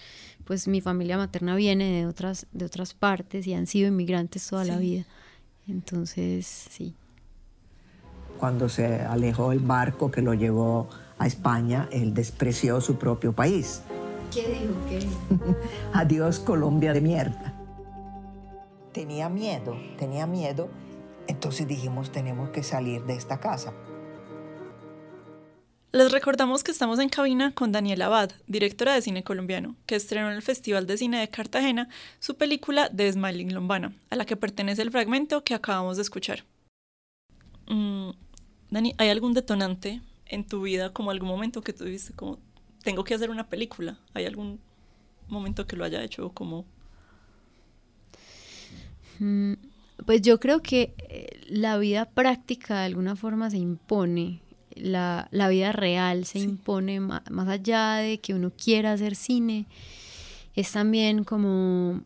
pues 0.46 0.68
mi 0.68 0.82
familia 0.82 1.16
materna 1.18 1.56
viene 1.56 1.92
de 2.00 2.08
otras, 2.08 2.48
de 2.54 2.66
otras 2.66 2.96
partes 2.96 3.46
y 3.46 3.54
han 3.54 3.68
sido 3.68 3.88
inmigrantes 3.90 4.48
toda 4.48 4.66
la 4.66 4.80
Sí. 4.80 4.82
vida. 4.82 5.06
Entonces, 5.68 6.48
sí. 6.72 6.96
Cuando 8.40 8.68
se 8.68 8.86
alejó 9.02 9.52
el 9.52 9.60
barco 9.60 10.10
que 10.10 10.24
lo 10.24 10.34
llevó 10.34 10.90
a 11.22 11.28
España, 11.28 11.88
él 11.92 12.16
despreció 12.16 12.82
su 12.82 12.98
propio 12.98 13.32
país. 13.32 13.84
¿Qué 14.34 14.42
dijo? 14.48 14.74
¿Qué? 14.90 15.08
Adiós 15.94 16.40
Colombia 16.40 16.94
de 16.94 17.02
mierda. 17.02 17.54
Tenía 18.92 19.30
miedo, 19.30 19.78
tenía 20.00 20.26
miedo. 20.26 20.70
Entonces 21.28 21.68
dijimos, 21.68 22.12
tenemos 22.12 22.50
que 22.50 22.64
salir 22.64 23.04
de 23.04 23.14
esta 23.14 23.40
casa. 23.40 23.72
Les 25.92 26.12
recordamos 26.12 26.64
que 26.64 26.72
estamos 26.72 26.98
en 26.98 27.10
cabina 27.10 27.52
con 27.54 27.72
Daniela 27.72 28.08
Abad, 28.08 28.32
directora 28.48 28.96
de 28.96 29.04
cine 29.04 29.24
colombiano, 29.24 29.76
que 29.86 29.96
estrenó 29.96 30.30
en 30.30 30.36
el 30.38 30.42
Festival 30.42 30.88
de 30.88 30.98
Cine 30.98 31.20
de 31.20 31.30
Cartagena 31.30 31.88
su 32.20 32.36
película 32.36 32.90
The 32.90 33.12
Smiling 33.12 33.54
Lombana, 33.54 33.94
a 34.10 34.16
la 34.16 34.26
que 34.26 34.38
pertenece 34.38 34.82
el 34.82 34.90
fragmento 34.90 35.44
que 35.44 35.54
acabamos 35.54 35.98
de 35.98 36.02
escuchar. 36.02 36.46
Mm, 37.68 38.10
Dani, 38.72 38.96
¿hay 38.98 39.10
algún 39.10 39.34
detonante 39.34 40.02
en 40.32 40.46
tu 40.48 40.64
vida, 40.64 40.92
como 40.92 41.12
algún 41.12 41.30
momento 41.30 41.62
que 41.62 41.74
tú 41.74 41.86
dices, 41.86 42.14
como, 42.16 42.40
tengo 42.84 43.04
que 43.04 43.14
hacer 43.14 43.30
una 43.30 43.48
película? 43.50 44.00
¿Hay 44.16 44.26
algún 44.26 44.60
momento 45.30 45.68
que 45.68 45.76
lo 45.78 45.86
haya 45.86 46.04
hecho 46.04 46.30
como... 46.32 46.66
Mm, 49.20 49.54
Pues 50.06 50.22
yo 50.24 50.40
creo 50.40 50.62
que 50.62 50.94
eh, 51.10 51.42
la 51.50 51.78
vida 51.78 52.06
práctica 52.06 52.80
de 52.80 52.86
alguna 52.86 53.16
forma 53.16 53.50
se 53.52 53.58
impone, 53.58 54.42
la, 54.76 55.28
la 55.32 55.48
vida 55.50 55.72
real 55.74 56.26
se 56.26 56.40
Sí. 56.40 56.46
impone 56.46 57.00
ma- 57.00 57.24
más, 57.30 57.48
allá 57.48 57.96
de 57.98 58.20
que 58.20 58.34
uno 58.34 58.52
quiera 58.52 58.94
hacer 58.94 59.16
cine, 59.16 59.68
es 60.56 60.72
también 60.72 61.24
como, 61.24 62.02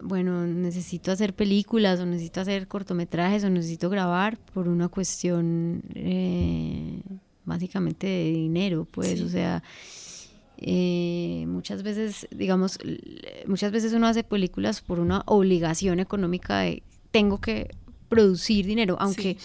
bueno, 0.00 0.46
necesito 0.46 1.10
hacer 1.10 1.34
películas 1.34 2.00
o 2.00 2.06
necesito 2.06 2.40
hacer 2.42 2.68
cortometrajes 2.68 3.44
o 3.44 3.50
necesito 3.50 3.88
grabar 3.88 4.36
por 4.52 4.68
una 4.68 4.88
cuestión 4.88 5.82
eh, 5.94 7.00
básicamente 7.48 8.06
de 8.06 8.30
dinero, 8.32 8.86
pues, 8.90 9.18
Sí. 9.18 9.24
o 9.24 9.28
sea, 9.28 9.62
eh, 10.58 11.44
muchas 11.46 11.82
veces, 11.82 12.26
digamos, 12.30 12.78
muchas 13.46 13.70
veces 13.72 13.92
uno 13.92 14.06
hace 14.06 14.24
películas 14.24 14.80
por 14.80 14.98
una 14.98 15.22
obligación 15.26 16.00
económica 16.00 16.60
de 16.60 16.82
tengo 17.12 17.40
que 17.40 17.70
producir 18.08 18.66
dinero, 18.66 18.96
aunque 18.98 19.36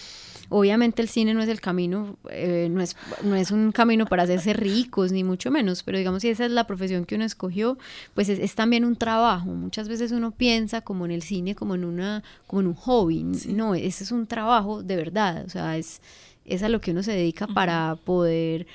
obviamente 0.48 1.02
el 1.02 1.08
cine 1.08 1.32
no 1.34 1.42
es 1.42 1.48
el 1.48 1.60
camino, 1.60 2.16
eh, 2.30 2.68
no, 2.70 2.80
es, 2.80 2.96
no 3.22 3.36
es 3.36 3.50
un 3.50 3.72
camino 3.72 4.06
para 4.06 4.24
hacerse 4.24 4.54
ricos, 4.54 5.12
ni 5.12 5.22
mucho 5.22 5.50
menos, 5.50 5.82
pero 5.82 5.98
digamos 5.98 6.22
si 6.22 6.28
esa 6.28 6.46
es 6.46 6.50
la 6.50 6.66
profesión 6.66 7.04
que 7.04 7.14
uno 7.14 7.24
escogió, 7.24 7.78
pues 8.14 8.28
es, 8.28 8.38
es 8.38 8.54
también 8.54 8.84
un 8.84 8.96
trabajo. 8.96 9.46
Muchas 9.50 9.88
veces 9.88 10.12
uno 10.12 10.30
piensa 10.32 10.80
como 10.80 11.04
en 11.04 11.12
el 11.12 11.22
cine, 11.22 11.54
como 11.54 11.74
en, 11.74 11.84
una, 11.84 12.22
como 12.46 12.60
en 12.60 12.66
un 12.68 12.74
hobby. 12.74 13.22
No, 13.48 13.74
ese 13.74 14.04
es 14.04 14.10
un 14.12 14.26
trabajo 14.26 14.82
de 14.82 14.96
verdad, 14.96 15.44
o 15.46 15.50
sea, 15.50 15.76
es 15.78 16.00
es 16.44 16.62
a 16.62 16.68
lo 16.68 16.80
que 16.80 16.90
uno 16.90 17.02
se 17.02 17.12
dedica 17.12 17.46
para 17.46 17.96
poder 18.04 18.66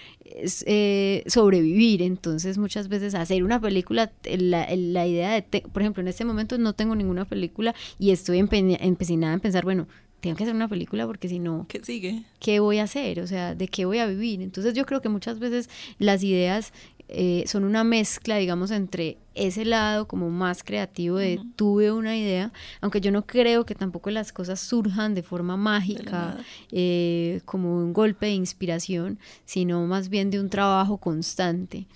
eh, 0.65 1.23
sobrevivir. 1.27 2.01
Entonces, 2.01 2.58
muchas 2.58 2.88
veces 2.88 3.15
hacer 3.15 3.43
una 3.43 3.60
película, 3.60 4.12
la, 4.23 4.67
la 4.75 5.08
idea 5.08 5.32
de, 5.32 5.41
te- 5.41 5.62
por 5.62 5.82
ejemplo, 5.82 6.01
en 6.01 6.08
este 6.08 6.25
momento 6.25 6.58
no 6.58 6.73
tengo 6.73 6.95
ninguna 6.95 7.25
película 7.25 7.75
y 7.97 8.12
estoy 8.12 8.39
empecinada 8.39 9.34
en 9.34 9.39
pensar, 9.39 9.63
bueno, 9.63 9.88
tengo 10.19 10.36
que 10.36 10.43
hacer 10.43 10.55
una 10.55 10.67
película 10.67 11.05
porque 11.08 11.29
si 11.29 11.39
no, 11.39 11.65
¿Qué 11.69 11.82
sigue? 11.84 12.23
¿qué 12.39 12.60
voy 12.60 12.79
a 12.79 12.84
hacer? 12.84 13.21
O 13.21 13.27
sea, 13.27 13.55
¿de 13.55 13.67
qué 13.69 13.86
voy 13.86 13.99
a 13.99 14.05
vivir? 14.08 14.41
Entonces 14.41 14.73
yo 14.73 14.86
creo 14.86 15.01
que 15.01 15.08
muchas 15.10 15.39
veces 15.39 15.69
las 15.97 16.23
ideas 16.23 16.73
eh, 17.12 17.43
son 17.48 17.63
una 17.63 17.84
mezcla, 17.84 18.38
digamos, 18.38 18.72
entre 18.72 19.17
ese 19.36 19.65
lado 19.65 20.08
como 20.08 20.30
más 20.30 20.63
creativo 20.63 21.17
de 21.17 21.39
tuve 21.56 21.91
una 21.91 22.15
idea, 22.17 22.52
aunque 22.82 23.02
yo 23.02 23.12
no 23.12 23.26
creo 23.26 23.65
que 23.65 23.74
tampoco 23.76 24.10
las 24.12 24.32
cosas 24.32 24.60
surjan 24.60 25.15
de 25.15 25.24
forma 25.24 25.58
mágica, 25.58 26.38
eh, 26.72 27.41
como 27.45 27.78
un 27.78 27.93
golpe 27.93 28.28
de 28.28 28.34
inspiración, 28.34 29.17
sino 29.45 29.86
más 29.88 30.10
bien 30.10 30.30
de 30.30 30.39
un 30.39 30.50
trabajo 30.50 30.98
constante. 30.98 31.88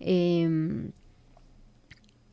Em, 0.00 0.92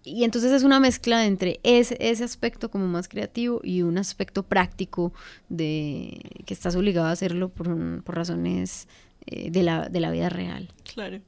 y 0.04 0.24
entonces 0.24 0.52
es 0.52 0.64
una 0.64 0.80
mezcla 0.80 1.26
entre 1.26 1.60
ese, 1.64 1.98
ese 2.00 2.24
aspecto 2.24 2.72
como 2.72 2.88
más 2.88 3.08
creativo 3.08 3.60
y 3.64 3.82
un 3.82 3.98
aspecto 3.98 4.44
práctico 4.44 5.14
de 5.50 6.20
que 6.46 6.54
estás 6.54 6.76
obligado 6.76 7.08
a 7.08 7.12
hacerlo 7.12 7.50
por, 7.50 7.68
un- 7.70 8.02
por 8.04 8.16
razones 8.16 8.88
eh, 9.28 9.52
de, 9.52 9.62
la, 9.64 9.90
de 9.90 10.00
la 10.00 10.10
vida 10.12 10.30
real. 10.30 10.70
Claro. 10.94 11.20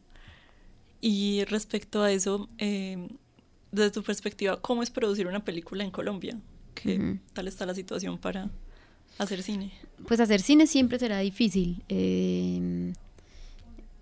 Y 1.01 1.43
respecto 1.45 2.03
a 2.03 2.11
eso, 2.11 2.47
eh, 2.59 3.07
desde 3.71 3.91
tu 3.91 4.03
perspectiva, 4.03 4.61
¿cómo 4.61 4.83
es 4.83 4.91
producir 4.91 5.27
una 5.27 5.43
película 5.43 5.83
en 5.83 5.91
Colombia? 5.91 6.39
¿Qué 6.75 7.19
tal 7.33 7.47
está 7.47 7.65
la 7.65 7.73
situación 7.73 8.17
para 8.17 8.49
hacer 9.17 9.43
cine? 9.43 9.71
Pues 10.07 10.19
hacer 10.19 10.41
cine 10.41 10.67
siempre 10.67 10.99
será 10.99 11.19
difícil. 11.19 11.83
eh, 11.89 12.93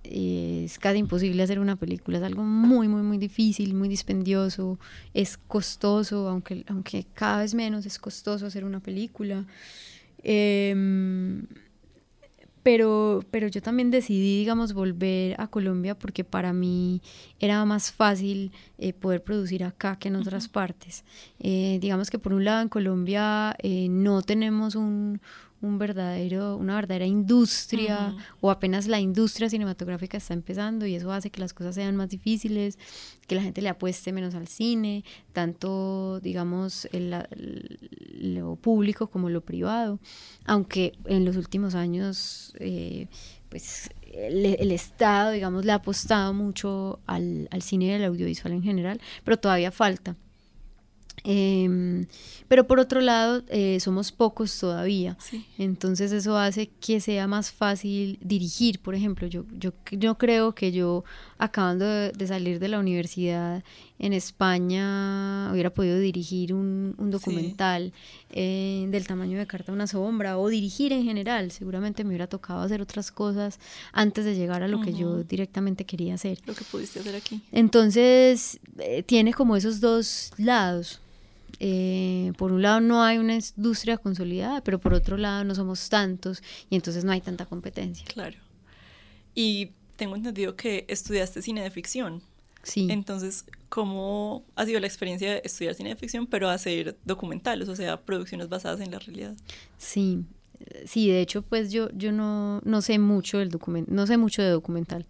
es 0.03 0.79
casi 0.79 0.97
imposible 0.97 1.43
hacer 1.43 1.59
una 1.59 1.75
película, 1.75 2.17
es 2.17 2.23
algo 2.23 2.43
muy, 2.43 2.87
muy, 2.87 3.01
muy 3.01 3.17
difícil, 3.17 3.75
muy 3.75 3.87
dispendioso, 3.87 4.79
es 5.13 5.37
costoso, 5.37 6.27
aunque, 6.27 6.63
aunque 6.67 7.05
cada 7.13 7.39
vez 7.39 7.53
menos 7.53 7.85
es 7.85 7.99
costoso 7.99 8.47
hacer 8.47 8.65
una 8.65 8.79
película. 8.79 9.45
Em, 10.23 11.45
pero, 12.69 13.25
pero 13.31 13.47
yo 13.47 13.63
también 13.63 13.89
decidí, 13.89 14.37
digamos, 14.37 14.73
volver 14.73 15.33
a 15.41 15.47
Colombia 15.47 15.97
porque 15.97 16.23
para 16.23 16.53
mí 16.53 17.01
era 17.39 17.65
más 17.65 17.91
fácil 17.91 18.51
eh, 18.77 18.93
poder 18.93 19.23
producir 19.23 19.63
acá 19.63 19.97
que 19.97 20.09
en 20.09 20.15
otras 20.15 20.47
partes. 20.47 21.03
Eh, 21.39 21.79
digamos 21.81 22.11
que 22.11 22.19
por 22.19 22.31
un 22.31 22.45
lado 22.45 22.61
en 22.61 22.69
Colombia 22.69 23.55
eh, 23.57 23.87
no 23.89 24.21
tenemos 24.21 24.75
un, 24.75 25.19
un 25.61 25.77
verdadero, 25.77 26.55
una 26.55 26.75
verdadera 26.75 27.05
industria 27.05 28.15
o 28.41 28.49
apenas 28.49 28.87
la 28.87 28.99
industria 28.99 29.49
cinematográfica 29.49 30.17
está 30.17 30.33
empezando 30.33 30.85
y 30.85 30.95
eso 30.95 31.11
hace 31.11 31.29
que 31.31 31.41
las 31.41 31.53
cosas 31.53 31.75
sean 31.75 31.95
más 31.97 32.09
difíciles, 32.09 32.77
que 33.27 33.35
la 33.35 33.41
gente 33.43 33.61
le 33.61 33.69
apueste 33.69 34.13
menos 34.13 34.35
al 34.35 34.47
cine, 34.47 35.03
tanto 35.33 36.19
digamos 36.21 36.87
el- 36.93 37.77
lo 38.21 38.55
público 38.55 39.07
como 39.07 39.29
lo 39.29 39.41
privado, 39.41 39.99
aunque 40.45 40.93
en 41.05 41.25
los 41.25 41.35
últimos 41.35 41.75
años 41.75 42.53
eh, 42.59 43.07
pues 43.49 43.89
el, 44.13 44.45
el 44.45 44.71
Estado 44.71 45.31
digamos 45.31 45.65
le 45.65 45.71
ha 45.73 45.75
apostado 45.75 46.33
mucho 46.33 46.99
al, 47.05 47.47
al 47.51 47.61
cine 47.61 47.85
y 47.87 47.91
al 47.91 48.05
audiovisual 48.05 48.53
en 48.53 48.63
general, 48.63 49.01
pero 49.23 49.37
todavía 49.37 49.71
falta. 49.71 50.15
Em, 51.25 51.78
pero 52.49 52.65
por 52.67 52.79
otro 52.79 52.99
lado, 52.99 53.43
eh, 53.47 53.79
somos 53.79 54.11
pocos 54.11 54.59
todavía. 54.59 55.15
Sí. 55.19 55.45
Entonces 55.59 56.11
eso 56.11 56.35
hace 56.35 56.67
que 56.67 56.99
sea 56.99 57.27
más 57.27 57.51
fácil 57.51 58.17
dirigir, 58.21 58.79
por 58.79 58.95
ejemplo. 58.95 59.27
Yo, 59.27 59.45
yo, 59.51 59.71
yo 59.91 60.17
creo 60.17 60.55
que 60.55 60.71
yo, 60.71 61.05
acabando 61.37 61.85
de, 61.85 62.11
de 62.11 62.27
salir 62.27 62.59
de 62.59 62.67
la 62.67 62.79
universidad 62.79 63.63
en 63.99 64.13
España, 64.13 65.51
hubiera 65.51 65.69
podido 65.69 65.99
dirigir 65.99 66.53
un, 66.53 66.95
un 66.97 67.11
documental 67.11 67.93
eh, 68.31 68.87
del 68.89 69.05
tamaño 69.05 69.37
de 69.37 69.45
Carta 69.45 69.71
a 69.71 69.75
una 69.75 69.85
sombra 69.85 70.39
o 70.39 70.47
dirigir 70.47 70.91
en 70.91 71.03
general. 71.03 71.51
Seguramente 71.51 72.03
me 72.03 72.09
hubiera 72.09 72.27
tocado 72.27 72.61
hacer 72.61 72.81
otras 72.81 73.11
cosas 73.11 73.59
antes 73.93 74.25
de 74.25 74.35
llegar 74.35 74.63
a 74.63 74.67
lo 74.67 74.81
que 74.81 74.93
yo 74.93 75.23
directamente 75.23 75.85
quería 75.85 76.15
hacer. 76.15 76.39
Lo 76.47 76.55
que 76.55 76.63
pudiste 76.63 76.99
hacer 76.99 77.15
aquí. 77.15 77.41
Entonces, 77.51 78.59
eh, 78.79 79.03
tiene 79.03 79.33
como 79.33 79.55
esos 79.55 79.79
dos 79.81 80.31
lados. 80.37 80.99
Eh, 81.59 82.33
por 82.37 82.51
un 82.51 82.61
lado 82.61 82.79
no 82.79 83.03
hay 83.03 83.17
una 83.17 83.35
industria 83.35 83.97
consolidada, 83.97 84.61
pero 84.61 84.79
por 84.79 84.93
otro 84.93 85.17
lado 85.17 85.43
no 85.43 85.55
somos 85.55 85.89
tantos 85.89 86.41
y 86.69 86.75
entonces 86.75 87.03
no 87.03 87.11
hay 87.11 87.21
tanta 87.21 87.45
competencia. 87.45 88.05
Claro. 88.05 88.37
Y 89.35 89.71
tengo 89.95 90.15
entendido 90.15 90.55
que 90.55 90.85
estudiaste 90.87 91.41
cine 91.41 91.61
de 91.63 91.71
ficción. 91.71 92.21
Sí. 92.63 92.87
Entonces, 92.89 93.45
¿cómo 93.69 94.43
ha 94.55 94.65
sido 94.65 94.79
la 94.79 94.87
experiencia 94.87 95.33
de 95.33 95.41
estudiar 95.43 95.75
cine 95.75 95.89
de 95.89 95.95
ficción, 95.95 96.27
pero 96.27 96.49
hacer 96.49 96.97
documentales, 97.05 97.69
o 97.69 97.75
sea, 97.75 98.01
producciones 98.01 98.49
basadas 98.49 98.81
en 98.81 98.91
la 98.91 98.99
realidad? 98.99 99.35
Sí, 99.77 100.25
sí, 100.85 101.09
de 101.09 101.21
hecho, 101.21 101.41
pues 101.41 101.71
yo, 101.71 101.89
yo 101.91 102.11
no, 102.11 102.61
no 102.65 102.81
sé 102.81 102.99
mucho 102.99 103.37
del 103.37 103.49
documental, 103.49 103.95
no 103.95 104.05
sé 104.07 104.17
mucho 104.17 104.41
de 104.41 104.49
documental. 104.49 105.05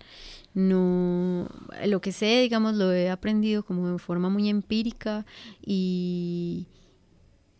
No, 0.53 1.48
lo 1.87 2.01
que 2.01 2.11
sé, 2.11 2.41
digamos, 2.41 2.75
lo 2.75 2.91
he 2.91 3.09
aprendido 3.09 3.63
como 3.63 3.91
de 3.91 3.99
forma 3.99 4.29
muy 4.29 4.49
empírica 4.49 5.25
y, 5.65 6.67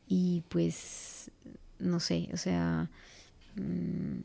y 0.08 0.44
pues, 0.50 1.32
no 1.80 2.00
sé, 2.00 2.30
o 2.34 2.38
sea, 2.38 2.90
mm, 3.56 4.20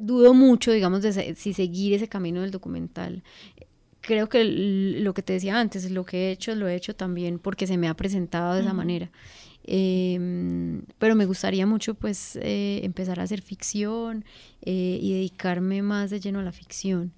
dudo 0.00 0.34
mucho, 0.34 0.72
digamos, 0.72 1.02
de 1.02 1.34
si 1.34 1.52
seguir 1.52 1.94
ese 1.94 2.08
camino 2.08 2.42
del 2.42 2.50
documental. 2.50 3.22
Creo 4.00 4.28
que 4.28 4.44
lo 4.44 5.14
que 5.14 5.22
te 5.22 5.32
decía 5.32 5.58
antes, 5.58 5.90
lo 5.90 6.04
que 6.04 6.28
he 6.28 6.30
hecho, 6.32 6.54
lo 6.54 6.68
he 6.68 6.76
hecho 6.76 6.94
también 6.94 7.38
porque 7.38 7.66
se 7.66 7.76
me 7.76 7.88
ha 7.88 7.94
presentado 7.94 8.54
de 8.54 8.60
esa 8.60 8.72
manera. 8.72 9.10
Em, 9.68 10.82
pero 10.98 11.16
me 11.16 11.26
gustaría 11.26 11.66
mucho 11.66 11.94
pues 11.94 12.36
eh, 12.36 12.80
empezar 12.84 13.18
a 13.18 13.24
hacer 13.24 13.42
ficción 13.42 14.24
eh, 14.62 15.00
y 15.02 15.12
dedicarme 15.12 15.82
más 15.82 16.10
de 16.10 16.20
lleno 16.20 16.38
a 16.38 16.42
la 16.42 16.52
ficción. 16.52 17.12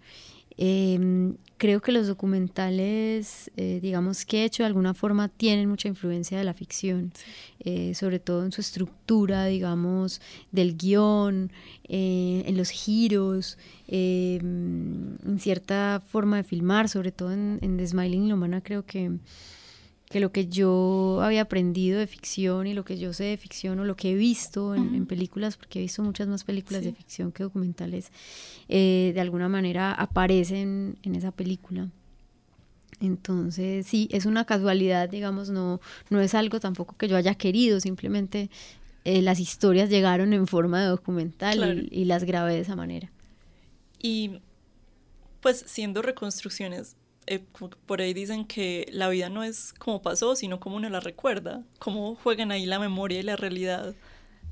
Em, 0.60 1.36
creo 1.56 1.80
que 1.80 1.92
los 1.92 2.08
documentales, 2.08 3.50
eh, 3.56 3.78
digamos 3.80 4.24
que 4.24 4.42
he 4.42 4.44
hecho 4.44 4.64
de 4.64 4.66
alguna 4.66 4.92
forma, 4.92 5.28
tienen 5.28 5.68
mucha 5.68 5.86
influencia 5.86 6.36
de 6.36 6.42
la 6.44 6.52
ficción, 6.52 7.12
eh, 7.60 7.94
sobre 7.94 8.18
todo 8.18 8.44
en 8.44 8.50
su 8.50 8.60
estructura, 8.60 9.46
digamos, 9.46 10.20
del 10.50 10.76
guion, 10.76 11.52
eh, 11.88 12.42
en 12.46 12.56
los 12.56 12.70
giros, 12.70 13.56
em, 13.86 15.16
en 15.24 15.38
cierta 15.38 16.02
forma 16.06 16.38
de 16.38 16.44
filmar, 16.44 16.88
sobre 16.88 17.12
todo 17.12 17.32
en, 17.32 17.58
en 17.62 17.76
The 17.76 17.86
Smiling 17.86 18.28
Lomana 18.28 18.60
creo 18.60 18.84
que 18.84 19.12
que 20.08 20.20
lo 20.20 20.32
que 20.32 20.46
yo 20.46 21.20
había 21.22 21.42
aprendido 21.42 21.98
de 21.98 22.06
ficción 22.06 22.66
y 22.66 22.74
lo 22.74 22.84
que 22.84 22.98
yo 22.98 23.12
sé 23.12 23.24
de 23.24 23.36
ficción 23.36 23.78
o 23.78 23.84
lo 23.84 23.94
que 23.94 24.12
he 24.12 24.14
visto 24.14 24.74
en, 24.74 25.06
películas, 25.06 25.56
porque 25.56 25.78
he 25.78 25.82
visto 25.82 26.02
muchas 26.02 26.28
más 26.28 26.44
películas 26.44 26.82
de 26.82 26.92
ficción 26.92 27.30
que 27.30 27.42
documentales, 27.42 28.10
eh, 28.68 29.12
de 29.14 29.20
alguna 29.20 29.48
manera 29.48 29.92
aparecen 29.92 30.98
en 31.02 31.14
esa 31.14 31.30
película. 31.30 31.88
Entonces, 33.00 33.86
sí, 33.86 34.08
es 34.10 34.26
una 34.26 34.44
casualidad, 34.44 35.08
digamos, 35.08 35.50
no, 35.50 35.80
no 36.10 36.20
es 36.20 36.34
algo 36.34 36.58
tampoco 36.58 36.96
que 36.96 37.06
yo 37.06 37.16
haya 37.16 37.34
querido, 37.34 37.78
simplemente 37.78 38.50
eh, 39.04 39.22
las 39.22 39.40
historias 39.40 39.90
llegaron 39.90 40.32
en 40.32 40.46
forma 40.46 40.80
de 40.80 40.88
documental 40.88 41.88
y, 41.90 42.00
y 42.00 42.04
las 42.06 42.24
grabé 42.24 42.54
de 42.54 42.60
esa 42.60 42.76
manera. 42.76 43.12
Y 44.00 44.40
pues 45.40 45.64
siendo 45.66 46.02
reconstrucciones, 46.02 46.96
eh, 47.28 47.44
por 47.86 48.00
ahí 48.00 48.14
dicen 48.14 48.44
que 48.44 48.88
la 48.92 49.08
vida 49.08 49.28
no 49.28 49.44
es 49.44 49.74
como 49.78 50.02
pasó, 50.02 50.34
sino 50.34 50.60
como 50.60 50.76
uno 50.76 50.88
la 50.88 51.00
recuerda, 51.00 51.62
cómo 51.78 52.14
juegan 52.16 52.52
ahí 52.52 52.66
la 52.66 52.78
memoria 52.78 53.20
y 53.20 53.22
la 53.22 53.36
realidad 53.36 53.94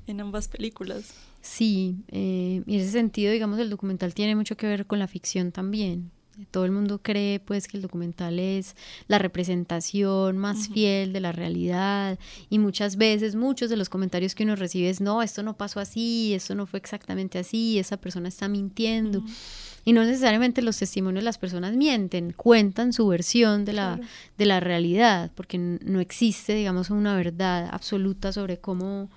en 0.06 0.20
ambas 0.20 0.48
películas. 0.48 1.14
Sí, 1.40 1.96
eh, 2.08 2.62
y 2.66 2.74
en 2.74 2.80
ese 2.80 2.90
sentido, 2.90 3.32
digamos, 3.32 3.58
el 3.58 3.70
documental 3.70 4.14
tiene 4.14 4.34
mucho 4.34 4.56
que 4.56 4.66
ver 4.66 4.86
con 4.86 4.98
la 4.98 5.08
ficción 5.08 5.52
también. 5.52 6.10
Todo 6.50 6.66
el 6.66 6.70
mundo 6.70 7.00
cree 7.02 7.40
pues 7.40 7.66
que 7.66 7.78
el 7.78 7.82
documental 7.82 8.38
es 8.38 8.76
la 9.08 9.18
representación 9.18 10.36
más 10.36 10.68
fiel 10.68 11.14
de 11.14 11.20
la 11.20 11.32
realidad 11.32 12.18
y 12.50 12.58
muchas 12.58 12.96
veces 12.96 13.34
muchos 13.34 13.70
de 13.70 13.76
los 13.76 13.88
comentarios 13.88 14.34
que 14.34 14.44
uno 14.44 14.54
recibe 14.54 14.90
es 14.90 15.00
no, 15.00 15.22
esto 15.22 15.42
no 15.42 15.56
pasó 15.56 15.80
así, 15.80 16.34
esto 16.34 16.54
no 16.54 16.66
fue 16.66 16.78
exactamente 16.78 17.38
así, 17.38 17.78
esa 17.78 17.96
persona 17.96 18.28
está 18.28 18.48
mintiendo. 18.48 19.22
Y 19.86 19.92
no 19.92 20.04
necesariamente 20.04 20.62
los 20.62 20.76
testimonios 20.76 21.22
de 21.22 21.26
las 21.26 21.38
personas 21.38 21.76
mienten, 21.76 22.32
cuentan 22.32 22.92
su 22.92 23.06
versión 23.06 23.64
de 23.64 23.72
la, 23.72 24.00
de 24.36 24.44
la 24.44 24.58
realidad, 24.58 25.30
porque 25.36 25.58
no 25.58 26.00
existe, 26.00 26.56
digamos, 26.56 26.90
una 26.90 27.14
verdad 27.14 27.68
absoluta 27.70 28.32
sobre 28.32 28.58
cómo, 28.58 29.08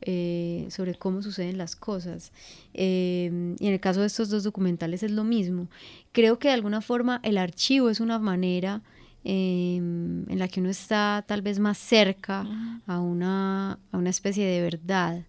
eh, 0.00 0.66
sobre 0.70 0.94
cómo 0.94 1.20
suceden 1.20 1.58
las 1.58 1.76
cosas. 1.76 2.32
Eh, 2.72 3.54
y 3.60 3.66
en 3.66 3.74
el 3.74 3.80
caso 3.80 4.00
de 4.00 4.06
estos 4.06 4.30
dos 4.30 4.44
documentales 4.44 5.02
es 5.02 5.10
lo 5.10 5.24
mismo. 5.24 5.68
Creo 6.12 6.38
que 6.38 6.48
de 6.48 6.54
alguna 6.54 6.80
forma 6.80 7.20
el 7.22 7.36
archivo 7.36 7.90
es 7.90 8.00
una 8.00 8.18
manera 8.18 8.80
em, 9.24 10.24
en 10.30 10.38
la 10.38 10.48
que 10.48 10.60
uno 10.60 10.70
está 10.70 11.22
tal 11.28 11.42
vez 11.42 11.58
más 11.58 11.76
cerca 11.76 12.46
a 12.86 12.98
una, 12.98 13.78
a 13.92 13.98
una 13.98 14.08
especie 14.08 14.46
de 14.46 14.62
verdad. 14.62 15.22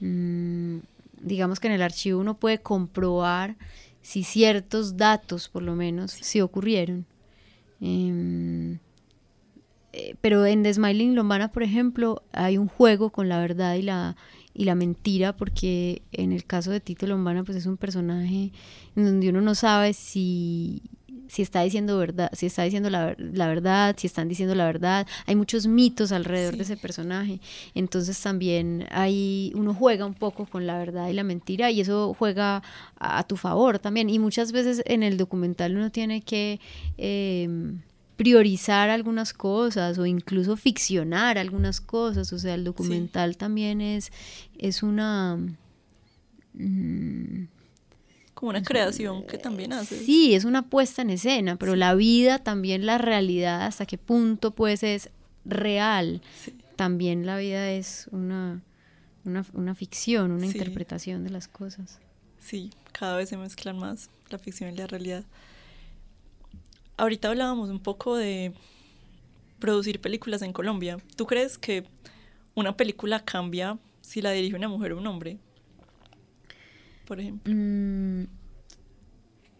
Mm, 0.00 0.80
digamos 1.22 1.58
que 1.58 1.68
en 1.68 1.72
el 1.72 1.80
archivo 1.80 2.20
uno 2.20 2.36
puede 2.36 2.58
comprobar 2.58 3.56
si 4.06 4.22
ciertos 4.22 4.96
datos, 4.96 5.48
por 5.48 5.64
lo 5.64 5.74
menos, 5.74 6.12
sí, 6.12 6.40
ocurrieron. 6.40 7.06
Em, 7.80 8.78
eh, 9.92 10.14
pero 10.20 10.46
en 10.46 10.62
The 10.62 10.74
Smiling 10.74 11.16
Lombana, 11.16 11.50
por 11.50 11.64
ejemplo, 11.64 12.22
hay 12.30 12.56
un 12.56 12.68
juego 12.68 13.10
con 13.10 13.28
la 13.28 13.40
verdad 13.40 13.74
y 13.74 13.82
la, 13.82 14.14
y 14.54 14.62
la 14.62 14.76
mentira, 14.76 15.36
porque 15.36 16.02
en 16.12 16.30
el 16.30 16.44
caso 16.44 16.70
de 16.70 16.78
Tito 16.78 17.08
Lombana, 17.08 17.42
pues 17.42 17.58
es 17.58 17.66
un 17.66 17.78
personaje 17.78 18.52
en 18.94 19.04
donde 19.04 19.28
uno 19.28 19.40
no 19.40 19.56
sabe 19.56 19.92
si, 19.92 20.82
si 21.28 21.42
está 21.42 21.62
diciendo 21.62 21.98
verdad, 21.98 22.30
si 22.32 22.46
está 22.46 22.62
diciendo 22.62 22.90
la, 22.90 23.14
verdad, 23.46 23.94
si 23.98 24.06
están 24.06 24.28
diciendo 24.28 24.54
la 24.54 24.64
verdad. 24.64 25.06
Hay 25.26 25.36
muchos 25.36 25.66
mitos 25.66 26.12
alrededor 26.12 26.56
de 26.56 26.62
ese 26.62 26.76
personaje. 26.76 27.40
Entonces 27.74 28.20
también 28.20 28.86
hay, 28.90 29.52
uno 29.54 29.74
juega 29.74 30.06
un 30.06 30.14
poco 30.14 30.46
con 30.46 30.66
la 30.66 30.78
verdad 30.78 31.08
y 31.08 31.12
la 31.12 31.24
mentira 31.24 31.70
y 31.70 31.80
eso 31.80 32.14
juega 32.18 32.62
a, 32.98 33.24
tu 33.24 33.36
favor 33.36 33.78
también. 33.78 34.10
Y 34.10 34.18
muchas 34.18 34.52
veces 34.52 34.82
en 34.86 35.02
el 35.02 35.16
documental 35.16 35.76
uno 35.76 35.90
tiene 35.90 36.22
que 36.22 36.60
em, 36.96 37.80
priorizar 38.16 38.88
algunas 38.90 39.32
cosas 39.32 39.98
o 39.98 40.06
incluso 40.06 40.56
ficcionar 40.56 41.38
algunas 41.38 41.80
cosas. 41.80 42.32
O 42.32 42.38
sea, 42.38 42.54
el 42.54 42.64
documental 42.64 43.36
también 43.36 43.80
es, 43.80 44.12
es 44.58 44.82
una... 44.82 45.38
Mm, 46.54 47.55
como 48.36 48.50
una 48.50 48.62
creación 48.62 49.26
que 49.26 49.38
también 49.38 49.72
hace. 49.72 49.98
Sí, 49.98 50.34
es 50.34 50.44
una 50.44 50.68
puesta 50.68 51.00
en 51.00 51.08
escena, 51.08 51.56
pero 51.56 51.74
la 51.74 51.94
vida, 51.94 52.38
también 52.38 52.84
la 52.84 52.98
realidad, 52.98 53.62
hasta 53.62 53.86
qué 53.86 53.96
punto 53.96 54.50
pues 54.50 54.82
es 54.82 55.08
real. 55.46 56.20
También 56.76 57.24
la 57.24 57.38
vida 57.38 57.70
es 57.70 58.08
una, 58.12 58.62
una, 59.24 59.74
ficción, 59.74 60.32
una 60.32 60.44
interpretación 60.44 61.24
de 61.24 61.30
las 61.30 61.48
cosas. 61.48 61.98
Sí, 62.38 62.72
cada 62.92 63.16
vez 63.16 63.30
se 63.30 63.38
mezclan 63.38 63.78
más 63.78 64.10
la 64.28 64.38
ficción 64.38 64.70
y 64.70 64.76
la 64.76 64.86
realidad. 64.86 65.24
Ahorita 66.98 67.28
hablábamos 67.28 67.70
un 67.70 67.80
poco 67.80 68.16
de 68.16 68.52
producir 69.58 69.98
películas 69.98 70.42
en 70.42 70.52
Colombia. 70.52 70.98
¿Tú 71.16 71.24
crees 71.24 71.56
que 71.56 71.86
una 72.54 72.76
película 72.76 73.24
cambia 73.24 73.78
si 74.02 74.20
la 74.20 74.30
dirige 74.32 74.56
una 74.56 74.68
mujer 74.68 74.92
o 74.92 74.98
un 74.98 75.06
hombre? 75.06 75.38
Por 77.06 77.20
ejemplo? 77.20 77.52
Mm, 77.54 78.26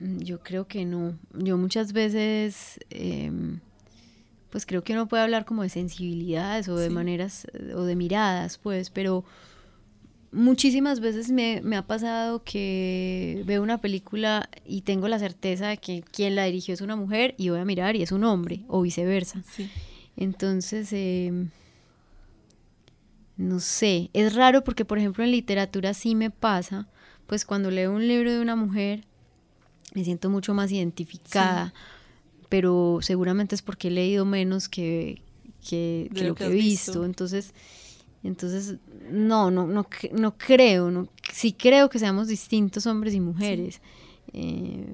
mm, 0.00 0.18
yo 0.18 0.40
creo 0.40 0.66
que 0.66 0.84
no. 0.84 1.18
Yo 1.32 1.56
muchas 1.56 1.92
veces, 1.92 2.78
em, 2.90 3.60
pues 4.50 4.66
creo 4.66 4.84
que 4.84 4.92
uno 4.92 5.08
puede 5.08 5.22
hablar 5.22 5.44
como 5.44 5.62
de 5.62 5.70
sensibilidades 5.70 6.68
o 6.68 6.76
de 6.76 6.90
maneras 6.90 7.46
o 7.74 7.84
de 7.84 7.96
miradas, 7.96 8.58
pues, 8.58 8.90
pero 8.90 9.24
muchísimas 10.32 11.00
veces 11.00 11.30
me, 11.30 11.60
me, 11.62 11.76
ha 11.76 11.86
pasado 11.86 12.44
que 12.44 13.42
veo 13.46 13.62
una 13.62 13.80
película 13.80 14.50
y 14.66 14.82
tengo 14.82 15.08
la 15.08 15.18
certeza 15.18 15.68
de 15.68 15.78
que 15.78 16.02
quien 16.02 16.34
la 16.34 16.44
dirigió 16.44 16.74
es 16.74 16.82
una 16.82 16.96
mujer 16.96 17.34
y 17.38 17.48
voy 17.48 17.60
a 17.60 17.64
mirar 17.64 17.96
y 17.96 18.02
es 18.02 18.12
un 18.12 18.24
hombre 18.24 18.64
o 18.68 18.82
viceversa. 18.82 19.42
Entonces, 20.16 20.92
eh, 20.92 21.32
no 23.36 23.60
sé, 23.60 24.10
es 24.12 24.34
raro 24.34 24.64
porque 24.64 24.84
por 24.84 24.98
ejemplo 24.98 25.24
en 25.24 25.30
literatura 25.30 25.94
sí 25.94 26.14
me 26.14 26.30
pasa 26.30 26.88
pues 27.26 27.44
cuando 27.44 27.70
leo 27.70 27.92
un 27.92 28.06
libro 28.06 28.32
de 28.32 28.40
una 28.40 28.56
mujer 28.56 29.04
me 29.94 30.04
siento 30.04 30.30
mucho 30.30 30.54
más 30.54 30.70
identificada, 30.70 31.72
pero 32.48 32.98
seguramente 33.00 33.54
es 33.54 33.62
porque 33.62 33.88
he 33.88 33.90
leído 33.90 34.24
menos 34.24 34.68
que, 34.68 35.22
que, 35.68 36.10
lo, 36.12 36.34
que, 36.34 36.44
he 36.44 36.50
visto. 36.50 37.04
Entonces, 37.04 37.54
entonces 38.22 38.76
no, 39.10 39.50
no, 39.50 39.66
no, 39.66 39.86
no 40.12 40.38
creo, 40.38 40.90
no, 40.90 41.08
sí 41.32 41.52
creo 41.52 41.88
que 41.88 41.98
seamos 41.98 42.28
distintos 42.28 42.86
hombres 42.86 43.14
y 43.14 43.20
mujeres. 43.20 43.80
Eh, 44.32 44.86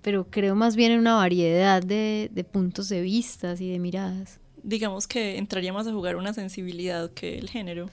pero 0.00 0.30
creo 0.30 0.54
más 0.54 0.74
bien 0.76 0.92
en 0.92 1.00
una 1.00 1.16
variedad 1.16 1.82
de, 1.82 2.30
de 2.32 2.44
puntos 2.44 2.88
de 2.88 3.02
vista 3.02 3.54
y 3.58 3.70
de 3.72 3.78
miradas. 3.78 4.40
Digamos 4.62 5.06
que 5.06 5.36
entraría 5.36 5.72
más 5.72 5.86
a 5.86 5.92
jugar 5.92 6.16
una 6.16 6.32
sensibilidad 6.32 7.10
que 7.10 7.38
el 7.38 7.50
género. 7.50 7.90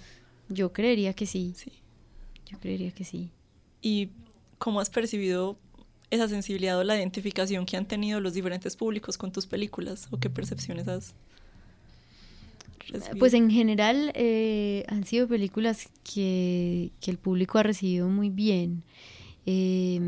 Yo 0.47 0.71
creería 0.71 1.13
que 1.13 1.25
sí. 1.25 1.53
Sí. 1.55 1.82
Yo 2.53 2.59
creería 2.59 2.91
que 2.91 3.03
sí. 3.03 3.29
¿Y 3.81 4.09
cómo 4.57 4.79
has 4.79 4.89
percibido 4.89 5.57
esa 6.09 6.27
sensibilidad 6.27 6.77
o 6.77 6.83
la 6.83 6.95
identificación 6.95 7.65
que 7.65 7.75
han 7.75 7.87
tenido 7.87 8.19
los 8.19 8.33
diferentes 8.33 8.75
públicos 8.77 9.17
con 9.17 9.31
tus 9.31 9.45
películas 9.47 10.07
o 10.11 10.19
qué 10.19 10.29
percepciones 10.29 10.87
has 10.87 11.15
recibido? 12.87 13.17
Pues 13.19 13.33
en 13.33 13.49
general 13.49 14.11
eh, 14.15 14.85
han 14.87 15.05
sido 15.05 15.27
películas 15.27 15.89
que, 16.03 16.91
que 17.01 17.11
el 17.11 17.17
público 17.17 17.57
ha 17.57 17.63
recibido 17.63 18.07
muy 18.07 18.29
bien. 18.29 18.83
Eh, 19.45 19.99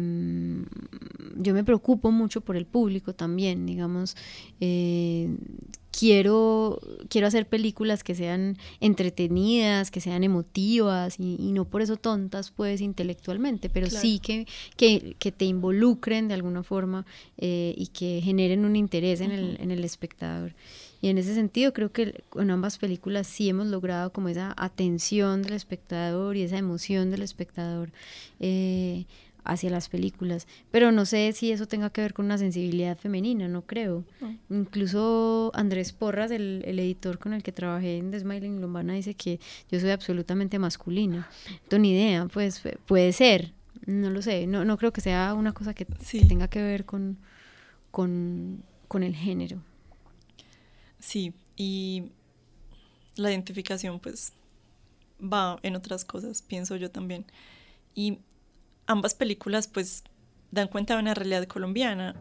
yo 1.38 1.54
me 1.54 1.64
preocupo 1.64 2.12
mucho 2.12 2.42
por 2.42 2.56
el 2.56 2.66
público 2.66 3.14
también, 3.14 3.66
digamos, 3.66 4.16
eh, 4.62 5.36
quiero, 5.98 6.80
quiero 7.10 7.28
hacer 7.28 7.48
películas 7.48 8.04
que 8.04 8.16
sean 8.16 8.58
entretenidas, 8.80 9.92
que 9.92 10.02
sean 10.02 10.24
emotivas 10.24 11.20
y, 11.20 11.36
y 11.40 11.52
no 11.52 11.66
por 11.66 11.82
eso 11.82 11.98
tontas 11.98 12.52
pues 12.52 12.82
intelectualmente, 12.82 13.70
pero 13.70 13.88
Claro. 13.88 14.02
sí 14.02 14.20
que, 14.20 14.48
que, 14.78 15.16
que 15.20 15.32
te 15.32 15.46
involucren 15.46 16.28
de 16.28 16.34
alguna 16.34 16.64
forma 16.64 17.06
eh, 17.38 17.74
y 17.78 17.88
que 17.88 18.22
generen 18.24 18.66
un 18.66 18.76
interés 18.76 19.22
en, 19.22 19.32
el, 19.32 19.58
en 19.60 19.72
el 19.72 19.84
espectador. 19.84 20.54
Y 21.02 21.10
en 21.10 21.18
ese 21.20 21.36
sentido 21.36 21.72
creo 21.72 21.92
que 21.92 22.24
con 22.30 22.50
ambas 22.50 22.78
películas 22.78 23.28
sí 23.28 23.48
hemos 23.50 23.68
logrado 23.68 24.12
como 24.12 24.28
esa 24.30 24.54
atención 24.58 25.44
del 25.44 25.54
espectador 25.54 26.36
y 26.36 26.42
esa 26.42 26.58
emoción 26.58 27.12
del 27.12 27.22
espectador 27.22 27.92
eh, 28.40 29.06
hacia 29.46 29.70
las 29.70 29.88
películas. 29.90 30.48
Pero 30.72 30.92
no 30.92 31.06
sé 31.06 31.32
si 31.34 31.52
eso 31.52 31.68
tenga 31.68 31.90
que 31.90 32.02
ver 32.02 32.14
con 32.14 32.26
una 32.26 32.38
sensibilidad 32.38 32.98
femenina, 32.98 33.48
no 33.48 33.62
creo. 33.62 34.04
Incluso 34.50 35.52
Andrés 35.54 35.94
Porras, 35.94 36.32
el, 36.32 36.64
el 36.66 36.80
editor 36.80 37.20
con 37.20 37.34
el 37.34 37.44
que 37.44 37.52
trabajé 37.52 37.98
en 37.98 38.12
The 38.12 38.20
Smiling 38.20 38.60
Lombana, 38.62 38.94
dice 38.94 39.14
que 39.14 39.40
yo 39.72 39.80
soy 39.80 39.92
absolutamente 39.92 40.60
masculina. 40.60 41.30
No 41.72 41.78
ni 41.78 41.92
idea, 41.92 42.26
pues 42.28 42.64
pu- 42.64 42.78
puede 42.86 43.14
ser, 43.14 43.54
no 43.86 44.10
lo 44.10 44.22
sé. 44.22 44.48
No, 44.48 44.66
no 44.66 44.78
creo 44.78 44.92
que 44.92 45.02
sea 45.02 45.34
una 45.34 45.54
cosa 45.54 45.74
que, 45.74 45.86
Sí. 46.02 46.20
que 46.20 46.26
tenga 46.26 46.48
que 46.48 46.62
ver 46.62 46.86
con, 46.86 47.18
con, 47.92 48.64
con 48.88 49.04
el 49.04 49.16
género. 49.16 49.62
Sí, 51.00 51.34
y 51.56 52.06
la 53.16 53.30
identificación 53.32 54.00
pues 54.00 54.34
va 55.22 55.58
en 55.64 55.76
otras 55.76 56.04
cosas, 56.04 56.42
pienso 56.42 56.76
yo 56.76 56.90
también. 56.92 57.26
Y 57.94 58.20
ambas 58.88 59.14
películas 59.14 59.68
pues 59.68 60.04
dan 60.52 60.68
cuenta 60.68 60.96
de 60.96 61.02
una 61.02 61.14
realidad 61.14 61.48
colombiana. 61.48 62.16